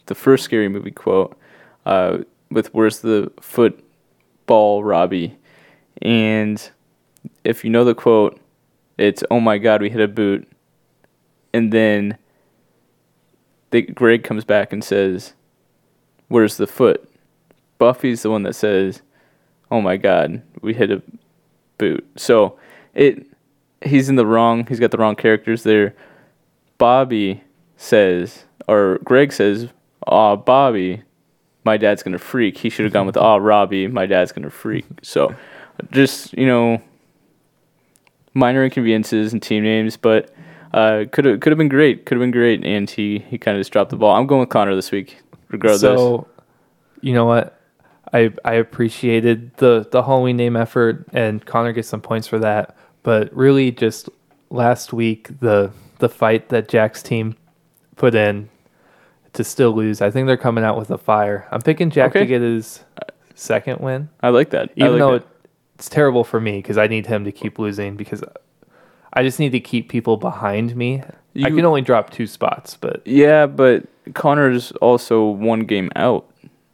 [0.05, 1.37] the first scary movie quote,
[1.85, 2.19] uh,
[2.49, 3.31] with "Where's the
[4.47, 5.37] football, Robbie?"
[6.01, 6.69] And
[7.43, 8.39] if you know the quote,
[8.97, 10.47] it's "Oh my God, we hit a boot,"
[11.53, 12.17] and then
[13.71, 15.33] they, Greg comes back and says,
[16.29, 17.09] "Where's the foot?"
[17.77, 19.01] Buffy's the one that says,
[19.69, 21.01] "Oh my God, we hit a
[21.77, 22.57] boot." So
[22.93, 23.27] it
[23.81, 24.65] he's in the wrong.
[24.65, 25.93] He's got the wrong characters there.
[26.77, 27.43] Bobby
[27.75, 29.67] says, or Greg says,
[30.07, 31.03] "Aw, Bobby,
[31.67, 34.85] my dad's gonna freak." He should have gone with, "Aw, Robbie, my dad's gonna freak."
[35.03, 35.35] So,
[35.91, 36.81] just you know,
[38.33, 40.33] minor inconveniences and team names, but
[40.73, 42.05] uh, could have could have been great.
[42.05, 44.15] Could have been great, and he he kind of just dropped the ball.
[44.15, 45.81] I'm going with Connor this week, regardless.
[45.81, 46.27] So,
[47.01, 47.59] you know what?
[48.13, 52.75] I I appreciated the the Halloween name effort, and Connor gets some points for that.
[53.03, 54.09] But really, just
[54.49, 57.35] last week, the the fight that Jack's team
[57.95, 58.49] put in
[59.37, 60.01] to still lose.
[60.01, 61.47] I think they're coming out with a fire.
[61.51, 62.19] I'm picking Jack Okay.
[62.19, 62.83] to get his
[63.35, 64.69] second win, I like that.
[64.69, 65.27] I even like though that.
[65.75, 68.23] it's terrible for me because I need him to keep losing because.
[69.13, 71.01] I just need to keep people behind me.
[71.43, 76.29] I can only drop two spots, but Yeah, but Connor's also one game out.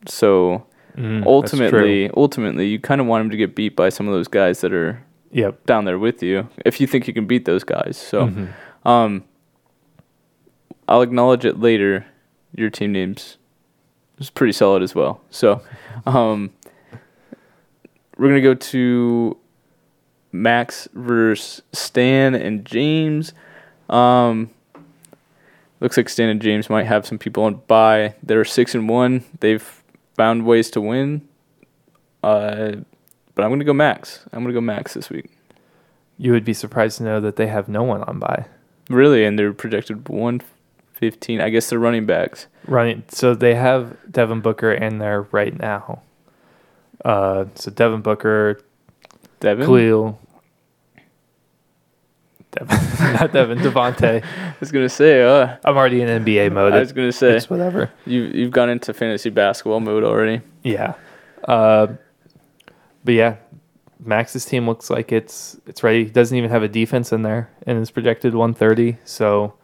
[0.07, 0.66] So
[0.97, 4.28] mm, ultimately, ultimately, you kind of want him to get beat by some of those
[4.28, 5.01] guys that are
[5.32, 5.64] yep.
[5.66, 6.49] down there with you.
[6.66, 8.49] If you think you can beat those guys, so Mhm.
[8.84, 9.24] um,
[10.88, 12.05] I'll acknowledge it later.
[12.56, 13.38] Your team names
[14.20, 15.22] is pretty solid as well.
[15.30, 15.62] So
[16.06, 16.51] um,
[18.18, 19.38] we're gonna go to
[20.32, 23.34] Max versus Stan and James.
[23.89, 24.49] Um,
[25.80, 28.16] looks like Stan and James might have some people on bye.
[28.24, 29.24] They're six and one.
[29.39, 29.84] They've
[30.16, 31.28] found ways to win.
[32.24, 32.78] Uh,
[33.36, 34.26] but I'm gonna go Max.
[34.32, 35.30] I'm gonna go Max this week.
[36.18, 38.45] You would be surprised to know that they have no one on bye
[38.89, 40.04] Really, and they're projected
[41.04, 41.41] 115.
[41.41, 42.47] I guess they're running backs.
[42.68, 43.04] running.
[43.10, 46.01] So they have Devin Booker in there right now.
[47.04, 48.62] Uh, so Devin Booker,
[49.39, 49.66] Devin.
[49.66, 50.20] Khalil,
[52.51, 52.78] Devin,
[53.14, 54.24] not Devin, Devontae.
[54.39, 55.22] I was gonna say.
[55.24, 56.74] Uh, I'm already in NBA mode.
[56.74, 57.91] I was gonna say it's whatever.
[58.06, 60.41] you you've gone into fantasy basketball mode already.
[60.64, 60.93] Yeah.
[61.47, 61.88] Uh,
[63.04, 63.36] but yeah,
[63.99, 66.06] Max's team looks like it's it's ready.
[66.06, 68.97] He doesn't even have a defense in there, and it's projected 130.
[69.04, 69.56] So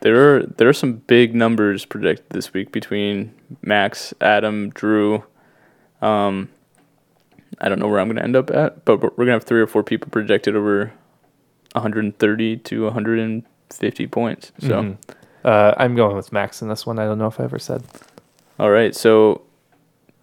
[0.00, 5.24] There are there are some big numbers projected this week between Max, Adam, Drew.
[6.02, 6.50] Um,
[7.60, 9.60] I don't know where I'm gonna end up at, but we're we're gonna have three
[9.60, 10.92] or four people projected over
[11.72, 14.52] 130 to 150 points.
[14.58, 14.68] So.
[14.68, 14.96] mhm.
[15.44, 16.98] uh, I'm going with Max in this one.
[16.98, 17.82] I don't know if I ever said.
[18.58, 19.42] All right, so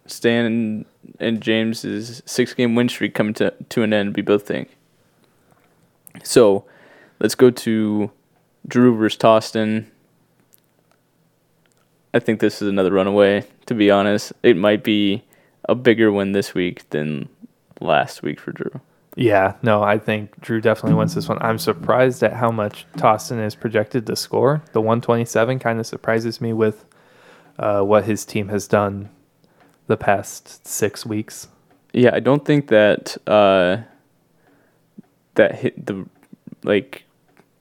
[0.06, 0.84] Stan and,
[1.20, 4.76] and James's six game win streak coming to, to an end, we both think.
[6.22, 6.64] So
[7.20, 8.10] let's go to
[8.66, 9.90] Drew versus Tostin.
[12.14, 14.32] I think this is another runaway, to be honest.
[14.42, 15.24] It might be
[15.68, 17.28] a bigger win this week than
[17.80, 18.80] last week for Drew.
[19.14, 21.38] Yeah, no, I think Drew definitely wins this one.
[21.40, 24.62] I'm surprised at how much Tostin is projected to score.
[24.72, 26.84] The 127 kind of surprises me with
[27.58, 29.10] uh, what his team has done
[29.86, 31.48] the past six weeks.
[31.92, 33.82] Yeah, I don't think that uh,
[35.34, 36.06] that hit the
[36.62, 37.04] like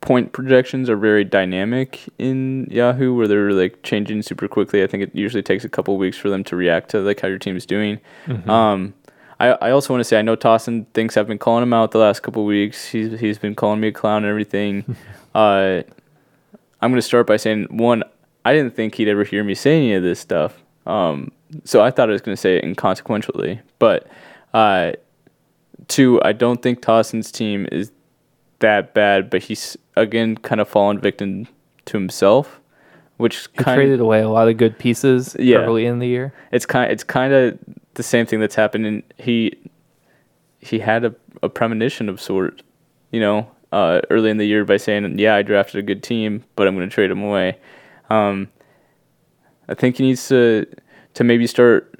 [0.01, 4.83] point projections are very dynamic in Yahoo, where they're like changing super quickly.
[4.83, 7.27] I think it usually takes a couple weeks for them to react to like how
[7.27, 7.99] your team's doing.
[8.25, 8.47] Mhm.
[8.49, 8.93] Um,
[9.39, 11.91] I I also want to say I know Tossin thinks I've been calling him out
[11.91, 12.87] the last couple weeks.
[12.87, 14.95] He's he's been calling me a clown and everything.
[15.35, 15.81] uh,
[16.81, 18.03] I'm gonna start by saying one,
[18.43, 20.61] I didn't think he'd ever hear me say any of this stuff.
[20.87, 21.31] Um,
[21.63, 24.07] so I thought I was gonna say it inconsequentially, but
[24.53, 24.93] uh,
[25.87, 27.91] two, I don't think Tossin's team is
[28.61, 31.47] that bad, but he's again kind of fallen victim
[31.85, 32.59] to himself,
[33.17, 35.57] which He kind traded away a lot of good pieces Yeah.
[35.59, 36.33] early in the year.
[36.51, 37.59] it's kind it's kind of
[37.95, 39.51] the same thing that's happened and he
[40.59, 42.63] he had a, a premonition of sort
[43.11, 46.43] you know uh, early in the year by saying yeah i drafted a good team
[46.55, 47.57] but i'm going to trade him away
[48.09, 48.47] um,
[49.67, 50.65] i think he needs to
[51.15, 51.99] to maybe start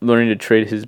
[0.00, 0.84] learning to trade his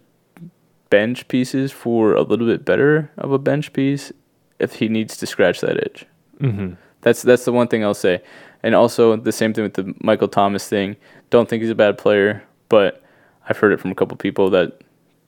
[0.90, 4.12] bench pieces for a little bit better of a bench piece
[4.61, 6.06] if he needs to scratch that itch
[6.40, 6.74] Mm-hmm.
[7.02, 8.22] that's that's the one thing I'll say.
[8.62, 10.96] And also the same thing with the Michael Thomas thing.
[11.30, 13.02] Don't think he's a bad player, but
[13.48, 14.80] I've heard it from a couple people that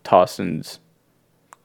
[0.05, 0.79] Tossin's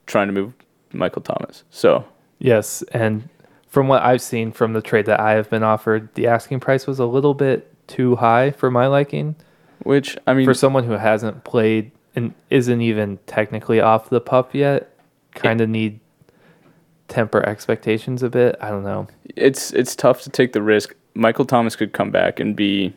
[0.05, 0.53] trying to move
[0.93, 1.63] Michael Thomas.
[1.69, 2.05] So
[2.39, 3.29] Yes, and
[3.67, 6.85] from what I've seen from the trade that I have been offered, the asking price
[6.87, 9.35] was a little bit too high for my liking.
[9.83, 14.53] which I mean for someone who hasn't played and isn't even technically off the pup
[14.53, 14.89] yet,
[15.35, 15.99] kind of need
[17.07, 18.55] temper expectations a bit.
[18.61, 19.07] I don't know.
[19.35, 20.95] it's it's tough to take the risk.
[21.13, 22.93] Michael Thomas could come back and be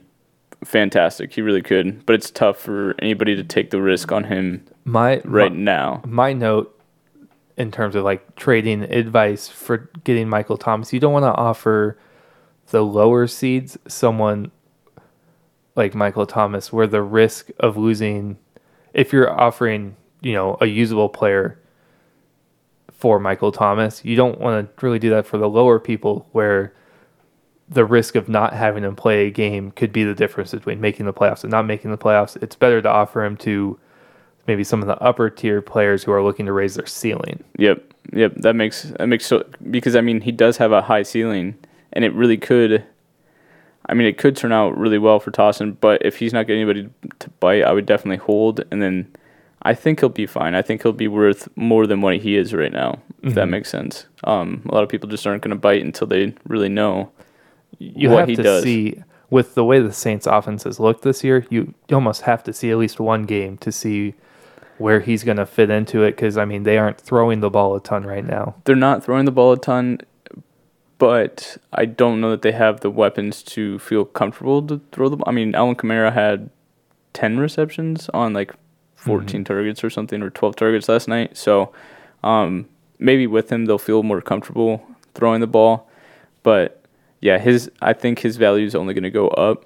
[0.64, 1.32] fantastic.
[1.32, 5.20] He really could, but it's tough for anybody to take the risk on him My
[5.24, 6.02] right my, now.
[6.06, 6.76] my note
[7.56, 11.98] in terms of like trading advice for getting Michael Thomas, you don't want to offer
[12.68, 14.50] the lower seeds someone
[15.76, 18.38] like Michael Thomas where the risk of losing
[18.92, 21.58] if you're offering, you know, a usable player
[23.00, 26.74] for Michael Thomas, you don't want to really do that for the lower people where
[27.66, 31.06] the risk of not having him play a game could be the difference between making
[31.06, 32.40] the playoffs and not making the playoffs.
[32.42, 33.78] It's better to offer him to
[34.46, 37.42] maybe some of the upper tier players who are looking to raise their ceiling.
[37.56, 38.34] Yep, yep.
[38.36, 41.56] That makes that makes so because I mean he does have a high ceiling,
[41.94, 42.84] and it really could.
[43.86, 46.62] I mean, it could turn out really well for Tossin, but if he's not getting
[46.62, 49.10] anybody to bite, I would definitely hold, and then
[49.62, 50.54] I think he'll be fine.
[50.54, 53.00] I think he'll be worth more than what he is right now.
[53.22, 53.50] If that Mhm.
[53.50, 54.06] makes sense.
[54.24, 57.10] Um, a lot of people just aren't going to bite until they really know.
[57.78, 58.62] You What have he to does.
[58.62, 62.42] see with the way the Saints offense has looked this year, you, you almost have
[62.44, 64.14] to see at least one game to see
[64.78, 67.76] where he's going to fit into it cuz I mean they aren't throwing the ball
[67.76, 68.54] a ton right now.
[68.64, 69.98] They're not throwing the ball a ton,
[70.98, 75.16] but I don't know that they have the weapons to feel comfortable to throw the
[75.18, 75.24] ball.
[75.28, 76.50] I mean, Alvin Kamara had
[77.12, 78.54] 10 receptions on like
[79.00, 81.36] 14 targets or something, or 12 targets last night.
[81.36, 81.72] So
[82.22, 85.88] um, maybe with him, they'll feel more comfortable throwing the ball.
[86.42, 86.82] But
[87.20, 89.64] yeah, his I think his value is only going to go up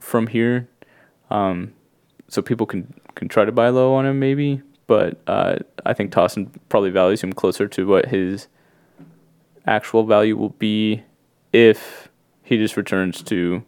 [0.00, 0.68] from here.
[1.30, 1.72] Um,
[2.28, 4.60] so people can, can try to buy low on him maybe.
[4.86, 5.56] But uh,
[5.86, 8.48] I think Tossin probably values him closer to what his
[9.66, 11.02] actual value will be
[11.52, 12.08] if
[12.42, 13.62] he just returns to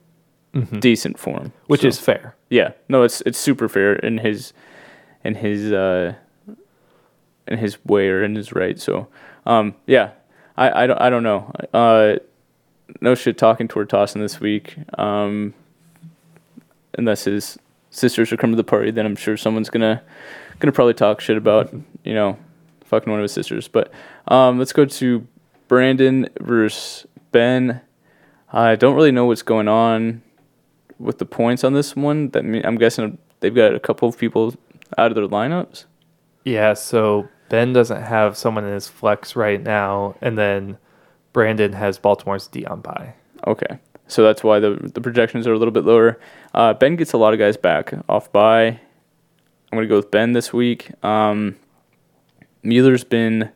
[0.54, 0.80] Mhm.
[0.80, 1.52] decent form.
[1.66, 2.34] Which So- is fair.
[2.50, 4.52] yeah, no, it's it's super fair in his
[5.26, 6.14] in his uh
[7.48, 8.78] in his way or in his right.
[8.78, 9.08] So
[9.44, 10.10] um yeah,
[10.56, 11.52] I I don't I don't know.
[11.74, 12.16] Uh
[13.00, 14.76] no shit talking toward Tossin this week.
[14.98, 15.52] Um
[16.96, 17.58] unless his
[17.90, 20.02] sisters are coming to the party, then I'm sure someone's gonna
[20.60, 21.74] gonna probably talk shit about,
[22.04, 22.38] you know,
[22.84, 23.68] fucking one of his sisters.
[23.68, 23.92] But
[24.28, 25.26] um let's go to
[25.68, 27.80] Brandon versus Ben.
[28.52, 30.22] I don't really know what's going on
[30.98, 32.30] with the points on this one.
[32.30, 34.54] That mean, I'm guessing they've got a couple of people
[34.98, 35.84] out of their lineups.
[36.44, 40.78] Yeah, so Ben doesn't have someone in his flex right now and then
[41.32, 43.14] Brandon has Baltimore's Dion by.
[43.46, 46.18] Okay, so that's why the the projections are a little bit lower.
[46.54, 48.66] Uh, ben gets a lot of guys back off bye.
[48.68, 50.92] I'm gonna go with Ben this week.
[51.04, 51.56] Um,
[52.62, 53.50] Mueller's been,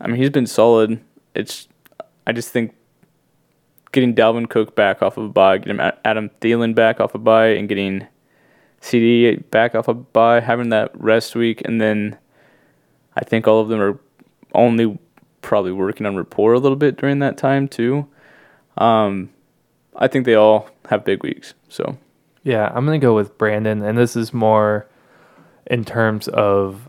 [0.00, 1.00] I mean, he's been solid.
[1.34, 1.68] It's,
[2.26, 2.74] I just think
[3.92, 7.48] getting Dalvin Cook back off of a bye, getting Adam Thielen back off a bye,
[7.48, 8.06] and getting
[8.80, 12.16] CeeDee back off a bye, having that rest week, and then
[13.16, 13.98] I think all of them are
[14.54, 14.98] only
[15.42, 18.06] probably working on rapport a little bit during that time too.
[18.76, 19.30] Um,
[19.96, 21.54] I think they all have big weeks.
[21.68, 21.98] So
[22.42, 24.86] Yeah, I'm to go with Brandon and this is more
[25.66, 26.88] in terms of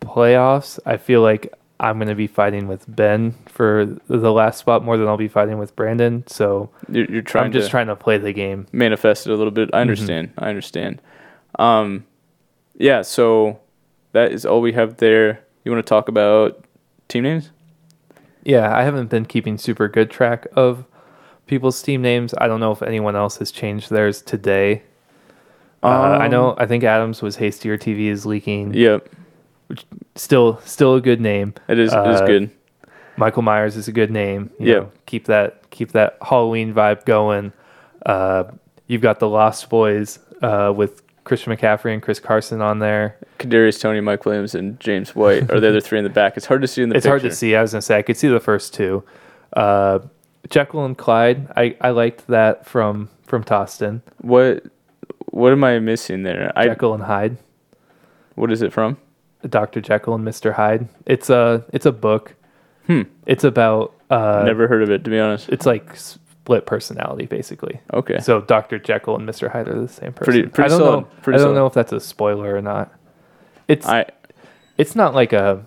[0.00, 0.78] playoffs.
[0.84, 5.06] I feel like I'm to be fighting with Ben for the last spot more than
[5.06, 6.24] I'll be fighting with Brandon.
[6.26, 8.66] So You're, you're trying I'm just to trying to play the game.
[8.72, 9.68] manifest it a little bit.
[9.74, 10.32] I understand.
[10.38, 11.02] I understand.
[11.58, 12.06] Um,
[12.78, 13.02] yeah.
[13.02, 13.60] So
[14.12, 15.44] that is all we have there.
[15.62, 16.64] You want to talk about
[17.08, 17.50] team names?
[18.44, 20.86] Yeah, I haven't been keeping super good track of
[21.46, 22.32] people's team names.
[22.38, 24.84] I don't know if anyone else has changed theirs today.
[25.82, 25.88] Uh,
[26.18, 26.54] I know.
[26.56, 27.76] I think Adams was hastier.
[27.76, 28.72] TV is leaking.
[28.72, 29.06] Yep.
[30.14, 31.52] Still, still a good name.
[31.68, 31.92] It is.
[31.92, 32.50] it is Uh, good.
[33.20, 34.50] Michael Myers is a good name.
[34.58, 34.74] You Yeah.
[34.80, 37.52] know, keep that keep that Halloween vibe going.
[38.06, 38.44] Uh,
[38.88, 43.16] you've got the Lost Boys uh, with Christian McCaffrey and Chris Carson on there.
[43.38, 46.36] Kadarius Toney, Mike Williams, and James White are the other three in the back.
[46.36, 47.10] It's hard to see in the it's picture.
[47.10, 47.54] hard to see.
[47.54, 49.04] I was gonna say I could see the first two.
[49.52, 50.00] Uh,
[50.48, 51.52] Jekyll and Clyde.
[51.56, 54.02] I, I liked that from from Tostin.
[54.22, 54.64] What
[55.26, 56.50] What am I missing there?
[56.56, 57.36] I Jekyll and Hyde.
[58.34, 58.96] what is it from?
[59.48, 59.80] Dr.
[59.80, 60.54] Jekyll and Mr.
[60.54, 60.88] Hyde.
[61.06, 62.34] It's a it's a book.
[62.90, 63.02] Hmm.
[63.24, 65.48] It's about uh, Never heard of it to be honest.
[65.48, 67.80] It's like split personality basically.
[67.94, 68.18] Okay.
[68.18, 68.80] So Dr.
[68.80, 69.48] Jekyll and Mr.
[69.48, 70.32] Hyde are the same person.
[70.32, 71.08] Pretty- pretty I don't solid, know.
[71.22, 71.54] pretty I don't solid.
[71.54, 72.92] know if that's a spoiler or not.
[73.68, 74.06] It's I
[74.76, 75.64] it's not like a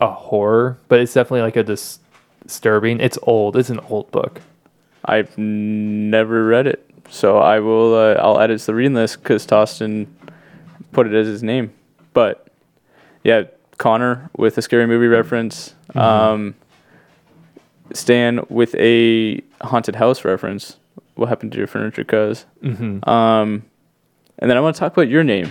[0.00, 2.00] a horror, but it's definitely like a dis-
[2.42, 3.00] disturbing.
[3.00, 3.56] It's old.
[3.56, 4.40] It's an old book.
[5.04, 7.94] I've never read it, so I will.
[7.94, 10.06] Uh, I'll add it to the reading list because Tostin
[10.92, 11.72] put it as his name.
[12.12, 12.48] But
[13.24, 13.44] yeah,
[13.82, 15.74] Connor with a scary movie reference.
[15.96, 16.54] Um,
[17.92, 20.76] Stan with a haunted house reference.
[21.16, 22.46] What happened to your furniture, cuz?
[22.62, 23.08] Mm-hmm.
[23.08, 23.64] Um,
[24.38, 25.50] and then I want to talk about your name,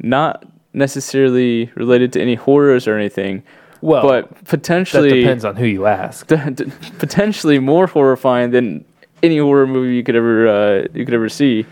[0.00, 0.44] not
[0.74, 3.44] necessarily related to any horrors or anything,
[3.80, 6.26] Well, but that potentially depends on who you ask.
[6.32, 6.64] d- d-
[6.98, 8.84] potentially more horrifying than
[9.22, 11.64] any horror movie you could ever uh, you could ever see.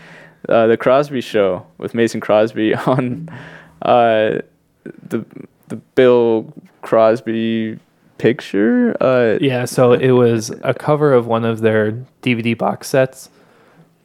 [0.47, 3.27] Uh, the Crosby Show with Mason Crosby on
[3.81, 4.39] uh,
[5.09, 5.25] the
[5.67, 7.79] the Bill Crosby
[8.17, 8.95] picture.
[9.01, 11.91] Uh, Yeah, so it was a cover of one of their
[12.21, 13.29] DVD box sets,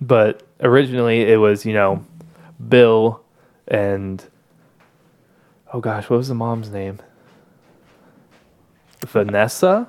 [0.00, 2.04] but originally it was, you know,
[2.68, 3.22] Bill
[3.68, 4.24] and
[5.72, 6.98] oh gosh, what was the mom's name?
[9.06, 9.86] Vanessa?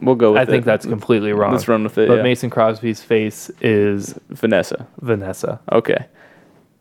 [0.00, 0.46] We'll go with I it.
[0.48, 1.52] think that's completely wrong.
[1.52, 2.08] Let's run with it.
[2.08, 2.22] But yeah.
[2.22, 4.86] Mason Crosby's face is Vanessa.
[5.00, 5.60] Vanessa.
[5.72, 6.06] Okay.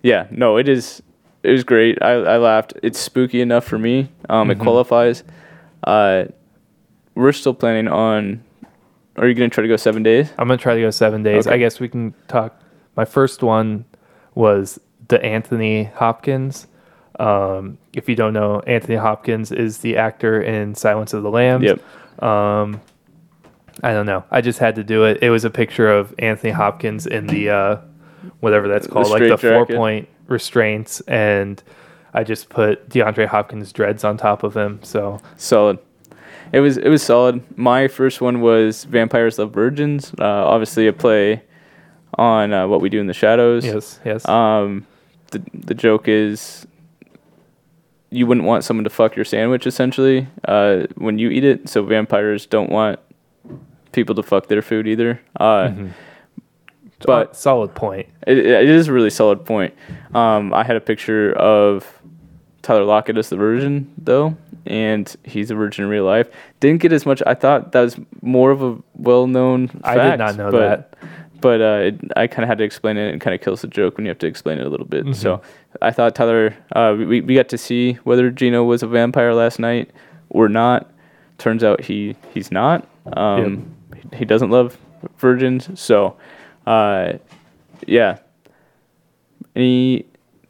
[0.02, 0.28] Yeah.
[0.32, 1.02] No, it is.
[1.46, 1.98] It was great.
[2.02, 2.74] I, I laughed.
[2.84, 4.10] It's spooky enough for me.
[4.30, 4.62] Um, It Mhm.
[4.62, 5.24] qualifies.
[5.84, 6.26] Uh,
[7.14, 8.42] we're still planning on.
[9.18, 10.32] Are you gonna try to go seven days?
[10.38, 11.48] I'm gonna try to go seven days.
[11.48, 11.56] Okay.
[11.56, 12.60] I guess we can talk.
[12.98, 13.86] My first one
[14.34, 16.68] was the Anthony Hopkins.
[17.20, 21.64] Um, if you don't know, Anthony Hopkins is the actor in Silence of the Lambs.
[21.64, 22.24] Yep.
[22.24, 22.82] Um,
[23.84, 24.24] I don't know.
[24.32, 25.20] I just had to do it.
[25.22, 27.78] It was a picture of Anthony Hopkins in the uh,
[28.42, 29.68] whatever that's The called, like the straitjacket.
[29.68, 31.62] four point restraints, and
[32.14, 34.80] I just put DeAndre Hopkins dreads on top of him.
[34.84, 35.80] So Solid.
[36.52, 37.44] It was it was solid.
[37.58, 40.14] My first one was Vampires Love Virgins.
[40.20, 41.42] Uh, obviously a play
[42.18, 43.66] on uh, what we do in the shadows.
[43.66, 44.86] yes, yes, Um,
[45.32, 46.66] the the joke is
[48.12, 51.68] you wouldn't want someone to fuck your sandwich essentially uh, when you eat it.
[51.68, 53.00] So vampires don't want
[53.92, 55.20] people to fuck their food either.
[55.40, 55.90] Uh, Mhm.
[57.06, 58.08] But- solid point.
[58.28, 59.74] it, it is a really solid point.
[60.14, 61.86] Um, I had a picture of
[62.62, 64.36] Tyler Lockett as the virgin though,
[64.66, 66.28] and he's a virgin in real life.
[66.60, 67.22] Didn't get as much.
[67.28, 69.68] I thought that was more of a well-known.
[69.68, 70.98] Fact, I did not know but, that.
[71.42, 73.68] But uh, it, I kind of had to explain it, and kind of kills the
[73.68, 75.16] joke when you have to explain it a little bit.
[75.16, 75.78] So Mm-hmm.
[75.84, 76.56] I thought Tyler.
[76.72, 79.92] Uh, we we got to see whether Geno was a vampire last night
[80.30, 80.90] or not.
[81.38, 82.88] Turns out he he's not.
[83.14, 83.76] Um,
[84.12, 84.78] he, he doesn't love
[85.18, 85.70] virgins.
[85.80, 86.16] So,
[86.66, 87.14] uh,
[87.86, 88.20] yeah.
[89.56, 90.06] Any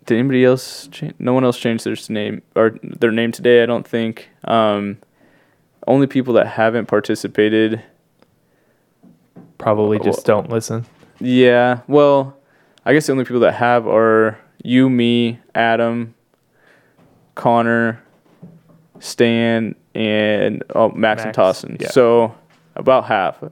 [0.06, 0.88] did anybody else?
[0.88, 3.64] Cha- no one else changed their name or their name today.
[3.64, 4.30] I don't think.
[4.44, 4.98] Um,
[5.88, 7.82] only people that haven't participated.
[9.58, 10.86] Probably just don't listen.
[11.20, 11.82] Yeah.
[11.88, 12.38] Well,
[12.86, 16.14] I guess the only people that have are you, me, Adam,
[17.36, 18.02] Connor,
[19.00, 21.82] Stan, and oh, Max, and Max, Tossin.
[21.82, 21.90] yeah.
[21.90, 22.36] So
[22.76, 23.44] about half.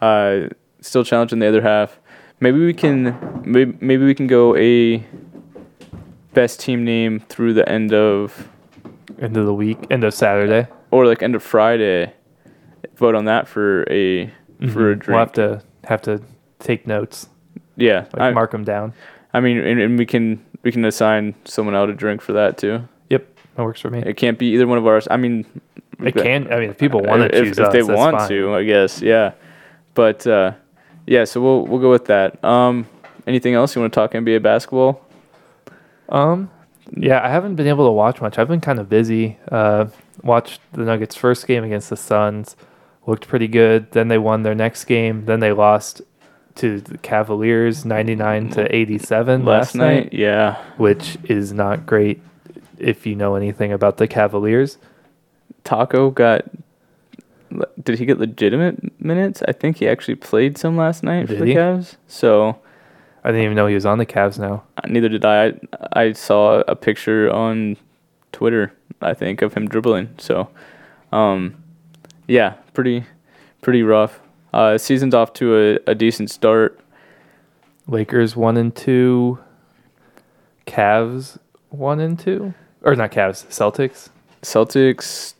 [0.00, 0.48] Uh,
[0.80, 1.98] still challenging the other half.
[2.40, 5.04] Maybe we can maybe, maybe we can go a
[6.32, 8.48] best team name through the end of
[9.20, 10.66] End of the week, end of Saturday.
[10.90, 12.12] or like end of Friday.
[12.96, 14.26] Vote on that for a
[14.72, 15.06] for a drink.
[15.08, 16.20] We'll have to have to
[16.58, 17.28] take notes,
[17.76, 18.92] yeah, like I, mark them down.
[19.32, 22.58] I mean, and, and we can we can assign someone out a drink for that
[22.58, 22.88] too.
[23.10, 24.00] Yep, that works for me.
[24.00, 25.06] It can't be either one of ours.
[25.10, 25.44] I mean,
[26.00, 26.52] It can.
[26.52, 28.28] I mean, if people want to if, choose if us, they want fine.
[28.30, 29.00] to, I guess.
[29.00, 29.32] Yeah,
[29.94, 30.52] but uh,
[31.06, 31.24] yeah.
[31.24, 32.42] So we'll we'll go with that.
[32.44, 32.86] Um,
[33.26, 35.00] anything else you want to talk NBA basketball?
[36.08, 36.50] Um,
[36.90, 38.38] yeah, I haven't been able to watch much.
[38.38, 39.38] I've been kind of busy.
[39.50, 39.86] Uh,
[40.22, 42.56] watched the Nuggets' first game against the Suns.
[43.06, 43.90] Looked pretty good.
[43.92, 45.24] Then they won their next game.
[45.26, 46.02] Then they lost
[46.56, 50.62] to the Cavaliers 99 to 87 Last night, yeah.
[50.76, 52.22] which is not great
[52.78, 54.78] if you know anything about the Cavaliers.
[55.64, 56.44] Tacko got.
[57.82, 59.42] Did he get legitimate minutes?
[59.46, 61.54] I think he actually played some last night for Did the he?
[61.54, 61.96] Cavs.
[62.08, 62.58] So
[63.22, 64.64] I didn't even know he was on the Cavs now.
[64.78, 65.46] uh, neither did I.
[65.46, 65.54] I.
[65.92, 67.76] I saw a picture on
[68.32, 68.72] Twitter.
[69.00, 70.08] I think of him dribbling.
[70.18, 70.48] So,
[71.12, 71.62] um,
[72.26, 73.04] yeah, pretty,
[73.60, 74.20] pretty rough.
[74.52, 76.80] Uh, season's off to a, a decent start.
[77.86, 79.38] Lakers 1 and 2,
[80.66, 81.38] Cavs
[81.68, 84.08] 1 and 2, or not Cavs, Celtics
[84.42, 85.34] Celtics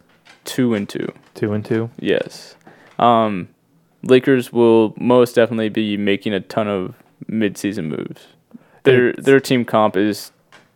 [0.45, 1.11] two and two.
[1.35, 1.91] 2 and 2.
[1.99, 2.57] Yes.
[2.99, 3.49] Um,
[4.05, 6.95] Lakers will most definitely be making a ton of
[7.31, 8.27] midseason moves.
[8.83, 10.31] Their It's- their team comp is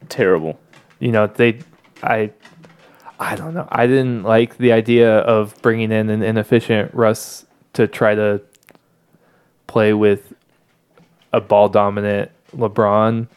[0.09, 0.59] terrible.
[1.01, 1.59] you know they
[2.03, 2.31] i
[3.21, 7.87] i don't know i didn't like the idea of bringing in an inefficient russ to
[7.87, 8.41] try to
[9.69, 10.33] play with
[11.33, 13.29] a ball dominant lebron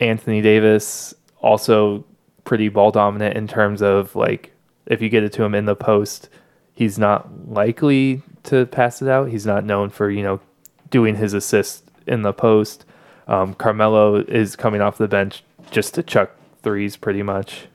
[0.00, 2.02] anthony davis also
[2.44, 4.52] pretty ball dominant in terms of like
[4.86, 6.28] if you get it to him in the post
[6.74, 10.40] he's not likely to pass it out he's not known for you know
[10.90, 12.84] doing his assist in the post
[13.26, 16.30] um, Carmelo is coming off the bench just to chuck
[16.62, 17.66] threes pretty much.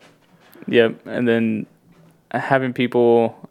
[0.68, 1.66] Yep, and then
[2.32, 3.50] having people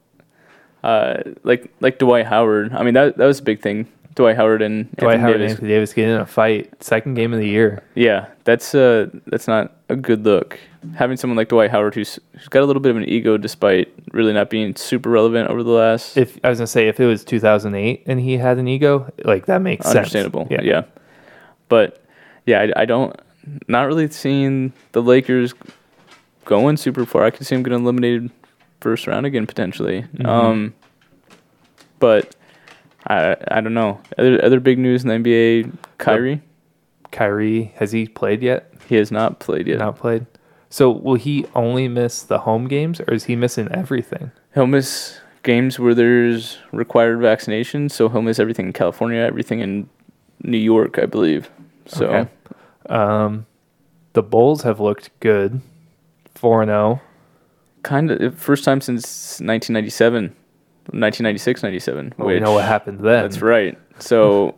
[0.84, 2.72] uh, like like Dwight Howard.
[2.72, 3.88] I mean that that was a big thing.
[4.18, 5.52] Dwight Howard and Dwight Anthony Howard and Davis.
[5.52, 7.82] Anthony Davis get in a fight, second game of the year.
[7.94, 10.58] Yeah, that's uh that's not a good look.
[10.96, 13.92] Having someone like Dwight Howard who's, who's got a little bit of an ego despite
[14.12, 17.06] really not being super relevant over the last If I was gonna say if it
[17.06, 20.46] was 2008 and he had an ego, like that makes understandable.
[20.48, 20.62] sense.
[20.64, 20.82] Yeah.
[21.68, 22.02] But
[22.44, 23.14] yeah, I, I don't
[23.68, 25.54] not really seeing the Lakers
[26.44, 27.24] going super far.
[27.24, 28.30] I could see them getting eliminated
[28.80, 30.04] first round again potentially.
[30.16, 30.26] Mhm.
[30.26, 30.74] Um,
[31.98, 32.34] but
[33.08, 34.00] I I don't know.
[34.16, 36.42] Other other big news in the NBA, Kyrie.
[37.10, 38.72] Kyrie has he played yet?
[38.88, 39.78] He has not played yet.
[39.78, 40.26] Not played.
[40.70, 44.30] So will he only miss the home games, or is he missing everything?
[44.54, 49.88] He'll miss games where there's required vaccination, so he'll miss everything in California, everything in
[50.42, 51.50] New York, I believe.
[51.86, 52.30] So Okay.
[52.90, 53.46] Um,
[54.12, 55.60] the Bulls have looked good,
[56.34, 56.74] four and oh.
[56.74, 57.00] zero.
[57.82, 60.34] kind of first time since 1997,
[60.92, 62.14] 1996, 97.
[62.16, 63.22] Well, we know what happened then.
[63.22, 63.78] That's right.
[63.98, 64.54] So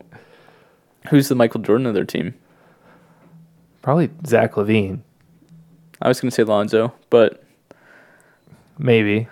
[1.09, 2.35] who's the Michael Jordan of their team?
[3.83, 5.01] Probably Zach LaVine,
[6.03, 7.43] I was gonna say Lonzo, but
[8.79, 9.29] maybe.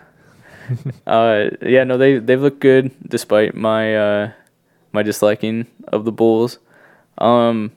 [1.07, 4.33] uh, yeah, no, they they've looked good despite my uh,
[4.93, 6.59] my disliking of the Bulls.
[7.17, 7.73] Um,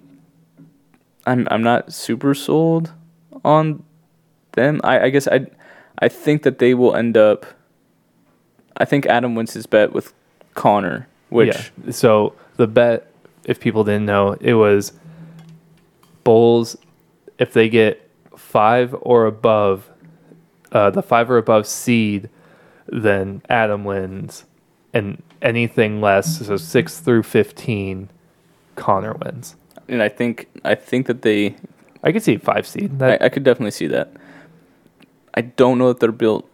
[1.26, 2.92] I'm I'm not super sold
[3.46, 3.84] on
[4.54, 4.82] them.
[4.84, 5.48] I, I guess I
[6.00, 7.46] I think that they will end up.
[8.78, 10.14] I think Adam wins his bet with
[10.54, 11.92] Connor, which Yeah.
[11.92, 13.12] So the bet,
[13.46, 14.94] if people didn't know, it was
[16.24, 16.78] Bulls
[17.40, 18.08] if they get
[18.38, 19.90] five or above,
[20.72, 22.30] uh, the five or above seed,
[22.88, 24.46] then Adam wins,
[24.94, 28.10] and anything less, so six through fifteen,
[28.76, 29.56] Connor wins.
[29.88, 31.56] and I think I think that they
[32.04, 33.02] I could see five seed.
[33.02, 34.12] I, I could definitely see that.
[35.34, 36.48] I don't know that they're built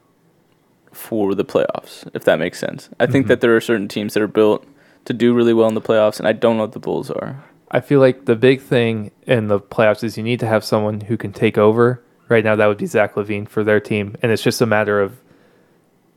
[0.97, 2.89] for the playoffs, if that makes sense.
[2.99, 3.29] I think Mhm.
[3.29, 4.65] that there are certain teams that are built
[5.05, 7.43] to do really well in the playoffs, and I don't know what the Bulls are.
[7.69, 11.01] I feel like the big thing in the playoffs is you need to have someone
[11.01, 12.01] who can take over.
[12.29, 14.99] Right now, that would be Zach LaVine for their team, and it's just a matter
[14.99, 15.17] of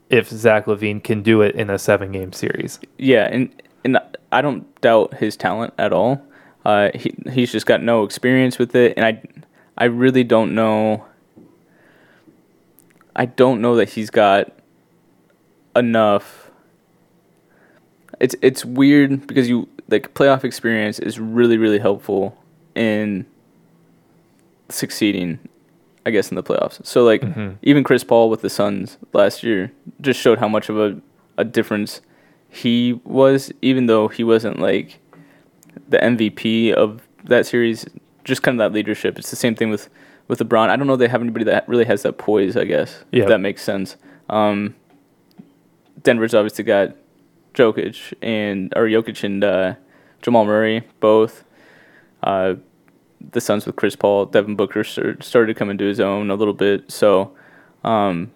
[0.08, 2.80] if Zach LaVine can do it in a seven-game series.
[2.98, 3.48] Yeah, and
[3.84, 3.98] and
[4.32, 6.20] I don't doubt his talent at all.
[6.64, 9.22] Uh, he he's just got no experience with it, and I
[9.78, 11.04] I really don't know.
[13.16, 14.52] I don't know that he's got
[15.76, 16.50] enough.
[18.18, 22.36] It's it's weird because you like playoff experience is really really helpful
[22.74, 23.26] in
[24.68, 25.38] succeeding,
[26.06, 26.84] I guess in the playoffs.
[26.84, 27.56] So like Mhm.
[27.62, 31.00] even Chris Paul with the Suns last year just showed how much of a
[31.38, 32.00] a difference
[32.48, 34.98] he was, even though he wasn't like
[35.88, 37.86] the MVP of that series.
[38.24, 39.18] Just kind of that leadership.
[39.18, 39.88] It's the same thing with
[40.28, 40.68] with LeBron.
[40.68, 42.56] I don't know if they have anybody that really has that poise.
[42.56, 43.22] I guess Yeah.
[43.22, 43.96] if that makes sense.
[44.28, 44.74] Um,
[46.02, 46.94] Denver's obviously got
[47.54, 49.74] Jokic and or Jokic and uh,
[50.22, 51.44] Jamal Murray both.
[52.22, 52.54] Uh,
[53.32, 56.54] the Suns with Chris Paul, Devin Booker started to come into his own a little
[56.54, 56.90] bit.
[56.90, 57.32] So
[57.84, 58.30] um,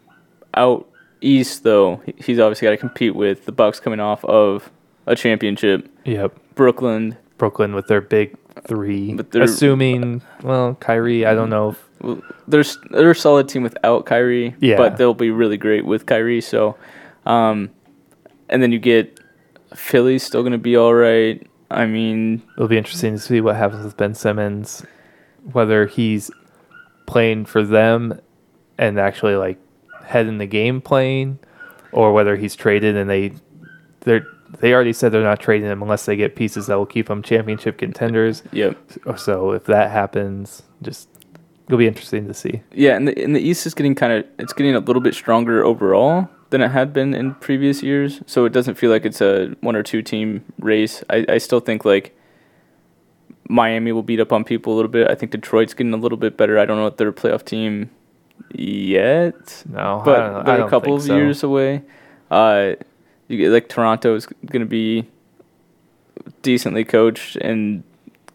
[0.54, 0.88] out
[1.20, 4.70] east though, he's obviously got to compete with the Bucks coming off of
[5.06, 5.88] a championship.
[6.04, 6.38] Yep.
[6.54, 8.36] Brooklyn, Brooklyn with their big
[8.66, 9.14] three.
[9.14, 13.62] But they're- Assuming, well, Kyrie, I don't know if Well, they're they're a solid team
[13.62, 14.76] without Kyrie, Yeah.
[14.76, 16.40] but they'll be really great with Kyrie.
[16.42, 16.76] So,
[17.26, 17.70] um,
[18.48, 19.20] and then you get
[19.74, 21.44] Philly's still going to be all right.
[21.70, 24.84] I mean, It'll be interesting to see what happens with Ben Simmons,
[25.52, 26.30] whether he's
[27.06, 28.20] playing for them
[28.78, 29.58] and actually like
[30.04, 31.38] head in the game playing,
[31.92, 33.32] or whether he's traded and they
[34.00, 34.20] they
[34.60, 37.22] they already said they're not trading him unless they get pieces that will keep them
[37.22, 38.42] championship contenders.
[38.52, 38.76] yep,
[39.16, 41.08] So if that happens, just
[41.66, 42.62] it'll be interesting to see.
[42.72, 42.94] yeah.
[42.94, 45.64] And the and the East is getting kind of it's getting a little bit stronger
[45.64, 48.20] overall than it had been in previous years.
[48.26, 51.02] So it doesn't feel like it's a one or two team race.
[51.10, 52.16] I I still think like.
[53.46, 55.10] Miami will beat up on people a little bit.
[55.10, 56.58] I think Detroit's getting a little bit better.
[56.58, 57.90] I don't know what their playoff team
[58.54, 59.64] yet.
[59.68, 61.14] No, I but they're a couple of so.
[61.14, 61.82] years away.
[62.30, 62.72] Uh,
[63.28, 65.06] you get like Toronto is going to be
[66.42, 67.82] decently coached and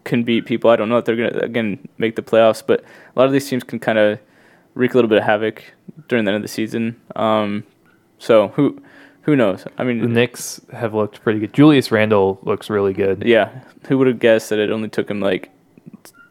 [0.04, 0.70] can beat people.
[0.70, 3.32] I don't know if they're going to again make the playoffs, but a lot of
[3.32, 4.20] these teams can kind of
[4.76, 5.64] wreak a little bit of havoc
[6.08, 7.00] during the end of the season.
[7.16, 7.64] Um,
[8.20, 8.80] so who
[9.24, 9.66] who knows?
[9.78, 11.54] I mean, The Knicks have looked pretty good.
[11.54, 13.24] Julius Randle looks really good.
[13.26, 13.50] yeah,
[13.88, 15.50] who would have guessed that it only took him like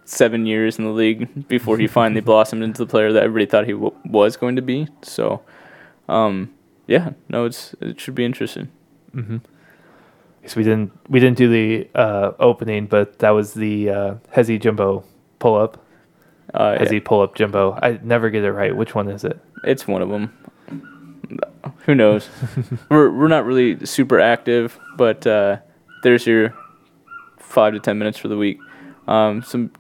[0.04, 3.66] seven years in the league before he finally blossomed into the player that everybody thought
[3.66, 4.88] he w- was going to be.
[5.02, 5.42] So,
[6.08, 6.50] um,
[6.86, 8.68] yeah, no, it's it should be interesting.
[9.12, 9.38] hmm
[10.46, 14.58] So we didn't we didn't do the uh, opening, but that was the uh, Hezi
[14.60, 15.04] Jumbo
[15.38, 15.84] pull up.
[16.54, 17.78] Uh, yeah, Hezi pull up Jumbo.
[17.82, 18.74] I never get it right.
[18.74, 19.38] Which one is it?
[19.64, 20.32] it's one of them.
[21.86, 22.28] Who knows?
[22.90, 25.58] we're we're not really super active, but uh,
[26.02, 26.54] there's your
[27.38, 28.58] five to ten minutes for the week.
[29.06, 29.70] Um, some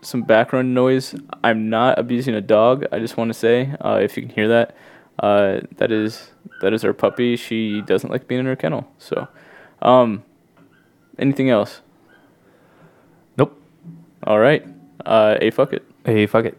[0.00, 1.14] some background noise.
[1.42, 2.84] I'm not abusing a dog.
[2.92, 4.76] I just want to say, uh, if you can hear that,
[5.18, 7.36] uh, that is that is our puppy.
[7.36, 8.86] She doesn't like being in her kennel.
[8.98, 9.28] So,
[9.82, 10.24] um,
[11.18, 11.80] anything else?
[13.36, 13.60] Nope.
[14.24, 14.66] All right.
[15.04, 15.84] Uh, a fuck it.
[16.04, 16.58] Hey, fuck it.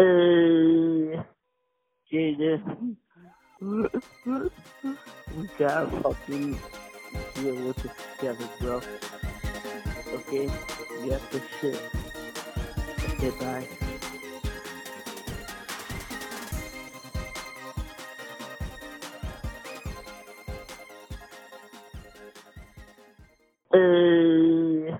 [0.00, 1.24] Uh,
[2.10, 2.60] Jesus.
[3.60, 6.62] we gotta fucking
[7.34, 8.82] deal with this together, bro.
[10.12, 10.52] Okay?
[10.98, 11.82] You have to shit.
[13.20, 13.68] Okay, bye.
[23.74, 24.98] Uh,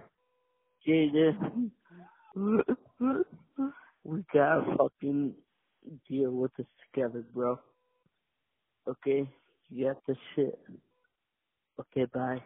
[0.86, 1.36] Jesus.
[4.35, 5.35] Gotta fucking
[6.09, 7.59] deal with this together, bro.
[8.89, 9.28] Okay?
[9.70, 10.59] You have to shit.
[11.81, 12.43] Okay, bye.